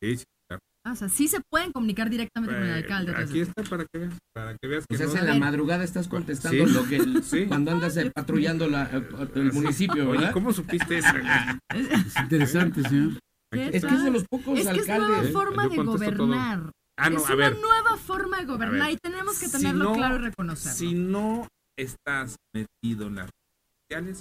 Sí, 0.00 0.16
sí, 0.16 0.24
claro. 0.48 0.62
Ah, 0.84 0.92
o 0.92 0.96
sea, 0.96 1.08
sí 1.08 1.28
se 1.28 1.40
pueden 1.50 1.72
comunicar 1.72 2.08
directamente 2.08 2.54
con 2.54 2.62
el 2.64 2.70
Eh, 2.70 2.74
alcalde. 2.74 3.12
Aquí 3.12 3.40
entonces. 3.40 3.48
está 3.48 3.62
para 3.64 3.84
que 3.92 3.98
veas, 3.98 4.14
para 4.32 4.56
que 4.56 4.68
veas 4.68 4.84
que 4.88 4.94
O 4.94 4.98
sea, 4.98 5.06
no- 5.06 5.12
es 5.12 5.18
en 5.20 5.26
la 5.26 5.34
madrugada 5.34 5.84
estás 5.84 6.08
contestando 6.08 6.66
Sí. 6.66 6.72
lo 6.72 6.86
que 6.88 6.96
el- 6.96 7.22
Sí. 7.24 7.46
cuando 7.46 7.72
andas 7.72 7.96
eh, 7.98 8.10
patrullando 8.14 8.68
la, 8.68 8.84
eh, 8.84 9.08
el 9.34 9.52
municipio, 9.52 10.08
Oye, 10.08 10.18
¿verdad? 10.18 10.32
¿cómo 10.32 10.52
supiste 10.52 10.98
eso? 10.98 11.08
Es 11.74 12.16
interesante, 12.16 12.82
señor. 12.88 13.12
¿Qué 13.50 13.70
Es 13.72 13.84
que 13.84 13.94
es 13.94 14.04
de 14.04 14.10
los 14.10 14.24
pocos 14.28 14.58
Es 14.58 14.68
que 14.68 14.80
es 14.80 14.86
nueva 14.88 15.06
alcaldes. 15.06 15.30
¿eh? 15.30 15.32
forma 15.32 15.62
Yo 15.64 15.70
de 15.70 15.76
todo. 15.76 16.26
gobernar. 16.26 16.70
Ah, 16.96 17.10
no, 17.10 17.18
es 17.18 17.22
a 17.30 17.34
una 17.34 17.36
ver, 17.36 17.58
nueva 17.58 17.96
forma 17.96 18.38
de 18.38 18.44
gobernar 18.46 18.90
y 18.90 18.96
tenemos 18.96 19.38
que 19.38 19.46
si 19.46 19.52
tenerlo 19.52 19.84
no- 19.84 19.92
claro 19.94 20.16
y 20.16 20.18
reconocerlo. 20.18 20.76
si 20.78 20.94
no 20.94 21.46
estás 21.76 22.36
metido 22.54 23.06
en 23.06 23.14
las 23.16 23.26
redes 23.26 23.82
sociales, 23.88 24.20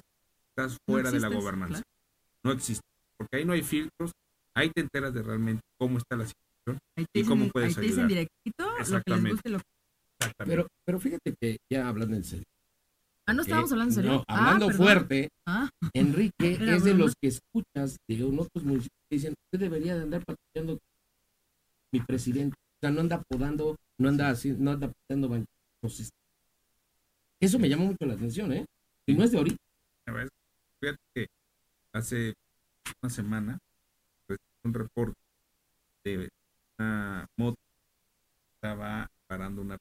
estás 0.50 0.78
fuera 0.88 1.12
de 1.12 1.20
la 1.20 1.28
gobernanza. 1.30 1.82
No 2.44 2.52
existe, 2.52 2.84
porque 3.18 3.38
ahí 3.38 3.46
no 3.46 3.54
hay 3.54 3.64
filtros, 3.64 4.12
ahí 4.56 4.70
te 4.70 4.82
enteras 4.82 5.14
de 5.14 5.24
realmente 5.24 5.62
cómo 5.80 5.98
está 5.98 6.16
la 6.16 6.26
situación. 6.26 6.47
Ahí 6.74 7.06
te 7.12 7.20
¿y 7.20 7.22
dicen, 7.24 7.28
cómo 7.40 7.52
puedes 7.52 7.70
ahí 7.70 7.76
te 7.76 7.82
dicen 7.82 8.06
ayudar? 8.06 8.10
directito 8.10 8.66
lo 8.66 8.74
que 8.74 8.78
les 8.80 8.88
Exactamente. 8.90 9.32
guste. 9.32 9.50
Lo... 9.50 9.58
Exactamente. 10.20 10.46
Pero, 10.56 10.68
pero 10.86 11.00
fíjate 11.00 11.36
que 11.40 11.58
ya 11.72 11.88
hablando 11.88 12.16
en 12.16 12.24
serio. 12.24 12.46
Ah, 13.30 13.34
no 13.34 13.42
estábamos 13.42 13.72
hablando 13.72 13.92
en 13.92 13.96
serio. 13.96 14.12
No, 14.12 14.24
Ah, 14.28 14.38
hablando 14.40 14.68
perdón. 14.68 14.86
fuerte, 14.86 15.30
Ah, 15.46 15.70
Enrique 15.94 16.32
es 16.80 16.84
de 16.84 16.94
los 16.94 17.14
que 17.22 17.28
escuchas 17.28 17.98
de 18.08 18.24
otros 18.24 18.64
municipios 18.64 19.02
que 19.10 19.16
dicen, 19.18 19.34
usted 19.46 19.60
debería 19.60 19.96
de 19.96 20.04
andar 20.04 20.24
patrullando 20.26 20.80
mi 21.92 22.00
presidente. 22.02 22.56
O 22.56 22.80
sea, 22.82 22.92
no 22.92 23.02
anda 23.02 23.22
podando, 23.28 23.76
no 24.00 24.10
anda 24.10 24.30
así, 24.30 24.52
no 24.58 24.72
anda 24.72 24.92
podando 25.08 25.30
bancos. 25.30 26.10
Eso 27.40 27.60
me 27.60 27.70
llama 27.70 27.86
mucho 27.86 28.06
la 28.06 28.14
atención, 28.14 28.52
¿eh? 28.54 28.66
Y 29.06 29.14
no 29.14 29.24
es 29.24 29.32
de 29.32 29.38
ahorita. 29.38 29.58
A 30.08 30.12
ver, 30.12 30.30
Fíjate 30.80 31.00
que 31.14 31.28
hace 31.94 32.34
una 33.02 33.10
semana 33.10 33.58
pues, 34.28 34.40
un 34.64 34.74
reporte 34.74 35.16
de 36.06 36.30
una 36.78 37.28
moto 37.38 37.58
estaba 38.56 39.10
parando 39.28 39.62
una 39.62 39.78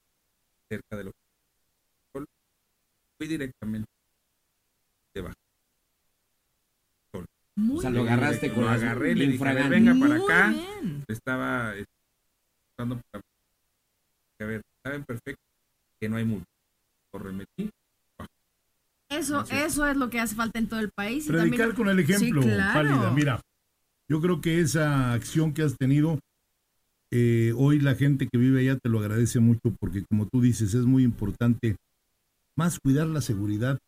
cerca 0.68 0.96
de 0.96 1.04
lo 1.04 1.12
fui 3.18 3.26
directamente 3.28 3.88
debajo. 5.14 5.34
muy 7.56 7.78
O 7.78 7.80
sea, 7.80 7.90
lo 7.90 8.02
agarraste 8.02 8.52
con 8.52 8.64
lo 8.64 8.68
agarré, 8.70 9.14
le 9.14 9.26
dije, 9.28 9.44
venga 9.70 9.94
para 9.98 10.16
acá. 10.22 10.48
bien. 10.50 11.04
Estaba 11.08 11.74
buscando 12.68 13.00
para- 13.10 13.22
a 14.40 14.44
ver, 14.44 14.62
saben 14.82 15.04
perfecto 15.04 15.42
que 15.98 16.08
no 16.10 16.16
hay 16.16 16.24
multa. 16.26 16.46
Lo 17.14 17.18
remetí. 17.20 17.70
Eso, 19.08 19.42
eso 19.50 19.86
es 19.86 19.96
lo 19.96 20.10
que 20.10 20.20
hace 20.20 20.34
falta 20.34 20.58
en 20.58 20.68
todo 20.68 20.80
el 20.80 20.90
país. 20.90 21.24
y 21.24 21.28
Predicar 21.28 21.58
también- 21.68 21.76
con 21.76 21.88
el 21.88 22.00
ejemplo, 22.00 22.42
Sí, 22.42 22.48
claro. 22.48 22.74
Pálida. 22.74 23.10
Mira, 23.12 23.40
yo 24.10 24.20
creo 24.20 24.40
que 24.42 24.60
esa 24.60 25.14
acción 25.14 25.54
que 25.54 25.62
has 25.62 25.76
tenido, 25.78 26.18
eh, 27.18 27.52
hoy 27.56 27.80
la 27.80 27.94
gente 27.94 28.28
que 28.30 28.36
vive 28.38 28.60
allá 28.60 28.76
te 28.78 28.88
lo 28.90 28.98
agradece 29.00 29.40
mucho 29.40 29.74
porque 29.80 30.04
como 30.08 30.26
tú 30.26 30.40
dices, 30.42 30.74
es 30.74 30.84
muy 30.84 31.02
importante 31.02 31.76
más 32.56 32.78
cuidar 32.78 33.06
la 33.06 33.20
seguridad 33.20 33.78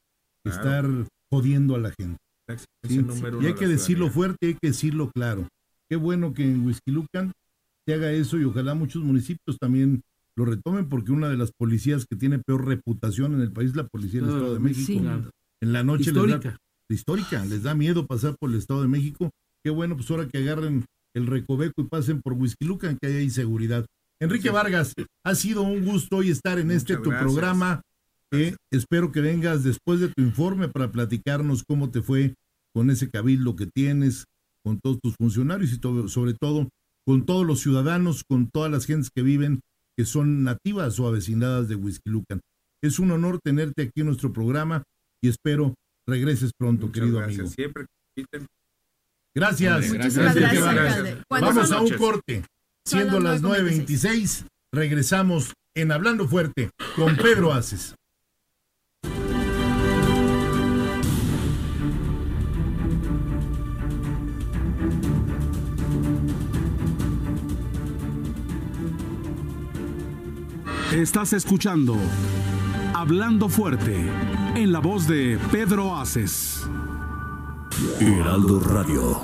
que 0.45 0.51
Claro. 0.51 0.99
estar 1.01 1.09
jodiendo 1.31 1.75
a 1.75 1.79
la 1.79 1.93
gente. 1.99 2.17
Y 2.89 3.47
hay 3.47 3.55
que 3.55 3.67
decirlo 3.67 4.07
ciudadanía. 4.07 4.11
fuerte, 4.13 4.47
hay 4.47 4.55
que 4.55 4.69
decirlo 4.69 5.11
claro. 5.15 5.47
Qué 5.91 5.97
bueno 5.97 6.33
que 6.33 6.45
en 6.45 6.65
Huizquilucan 6.67 7.33
se 7.87 7.95
haga 7.95 8.13
eso 8.13 8.39
y 8.39 8.45
ojalá 8.45 8.75
muchos 8.75 9.03
municipios 9.03 9.59
también 9.59 10.01
lo 10.37 10.45
retomen 10.47 10.89
porque 10.89 11.13
una 11.13 11.29
de 11.29 11.37
las 11.37 11.51
policías 11.53 12.07
que 12.09 12.17
tiene 12.17 12.39
peor 12.39 12.65
reputación 12.67 13.35
en 13.35 13.41
el 13.43 13.53
país 13.53 13.71
es 13.71 13.77
la 13.77 13.87
policía 13.89 14.21
del 14.21 14.31
Ah, 14.31 14.35
Estado 14.35 14.55
de 14.55 14.61
México. 14.61 14.87
sí. 14.87 14.99
Claro. 15.01 15.31
En 15.61 15.73
la 15.73 15.83
noche 15.83 16.13
les 16.13 16.15
da 16.15 16.21
Histórica. 16.23 16.59
histórica, 16.89 17.45
les 17.45 17.63
da 17.65 17.75
miedo 17.75 18.07
pasar 18.07 18.37
por 18.39 18.51
el 18.51 18.57
Estado 18.57 18.81
de 18.83 18.89
México. 18.89 19.31
Qué 19.65 19.71
bueno, 19.71 19.97
pues 19.97 20.09
ahora 20.11 20.29
que 20.29 20.39
agarren 20.39 20.85
el 21.19 21.27
recoveco 21.27 21.83
y 21.83 21.85
pasen 21.85 22.23
por 22.23 22.33
Huizquilucan, 22.33 22.97
que 23.01 23.09
haya 23.09 23.21
inseguridad. 23.21 23.85
Enrique. 24.21 24.51
Vargas, 24.51 24.95
ha 25.25 25.35
sido 25.35 25.63
un 25.63 25.85
gusto 25.85 26.17
hoy 26.17 26.31
estar 26.31 26.59
en 26.59 26.67
Muchas 26.69 26.79
este 26.83 26.97
tu 26.97 27.11
gracias. 27.11 27.23
programa. 27.33 27.83
Eh, 28.33 28.57
espero 28.73 29.13
que 29.13 29.21
vengas 29.21 29.63
después 29.65 30.01
de 30.01 30.09
tu 30.09 30.23
informe 30.23 30.69
para 30.69 30.91
platicarnos 30.91 31.63
cómo 31.67 31.91
te 31.91 32.03
fue 32.03 32.35
con 32.75 32.91
ese 32.91 33.11
cabildo 33.11 33.55
que 33.57 33.67
tienes, 33.67 34.25
con 34.65 34.81
todos 34.81 34.99
tus 35.03 35.15
funcionarios 35.19 35.73
y 35.73 35.79
todo- 35.79 36.09
sobre 36.09 36.35
todo 36.35 36.69
con 37.07 37.25
todos 37.25 37.47
los 37.47 37.61
ciudadanos, 37.61 38.23
con 38.29 38.51
todas 38.53 38.71
las 38.71 38.85
gentes 38.87 39.11
que 39.15 39.23
viven, 39.23 39.61
que 39.97 40.05
son 40.05 40.43
nativas 40.45 41.01
o 41.01 41.07
avecinadas 41.09 41.67
de 41.69 41.75
Huizquilucan. 41.77 42.41
Es 42.83 42.99
un 42.99 43.11
honor 43.13 43.41
tenerte 43.43 43.83
aquí 43.83 44.01
en 44.01 44.07
nuestro 44.07 44.31
programa 44.33 44.83
y 45.23 45.29
espero 45.29 45.75
regreses 46.07 46.51
pronto, 46.59 46.87
Muchas 46.89 47.01
querido 47.01 47.19
gracias. 47.19 47.39
amigo. 47.41 47.53
Siempre 47.55 47.87
que 48.15 48.25
Gracias. 49.35 49.93
Gracias. 49.93 51.19
¿Cuándo 51.29 51.47
Vamos 51.49 51.73
a 51.73 51.81
un 51.81 51.91
corte. 51.91 52.45
Siendo 52.85 53.21
las 53.21 53.43
las 53.43 53.51
9:26. 53.51 53.87
9.26, 53.89 54.47
regresamos 54.73 55.55
en 55.75 55.93
Hablando 55.93 56.27
Fuerte 56.27 56.71
con 56.97 57.17
Pedro 57.17 57.53
Aces. 57.53 57.95
Estás 70.93 71.35
escuchando 71.35 71.97
Hablando 72.95 73.51
Fuerte 73.51 74.11
en 74.55 74.73
la 74.73 74.79
voz 74.79 75.07
de 75.07 75.39
Pedro 75.53 75.95
Aces. 75.95 76.67
Heraldo 77.97 78.61
Radio. 78.61 79.17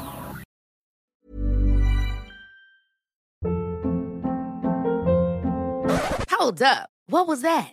Hold 6.30 6.62
up. 6.62 6.88
What 7.06 7.28
was 7.28 7.42
that? 7.42 7.72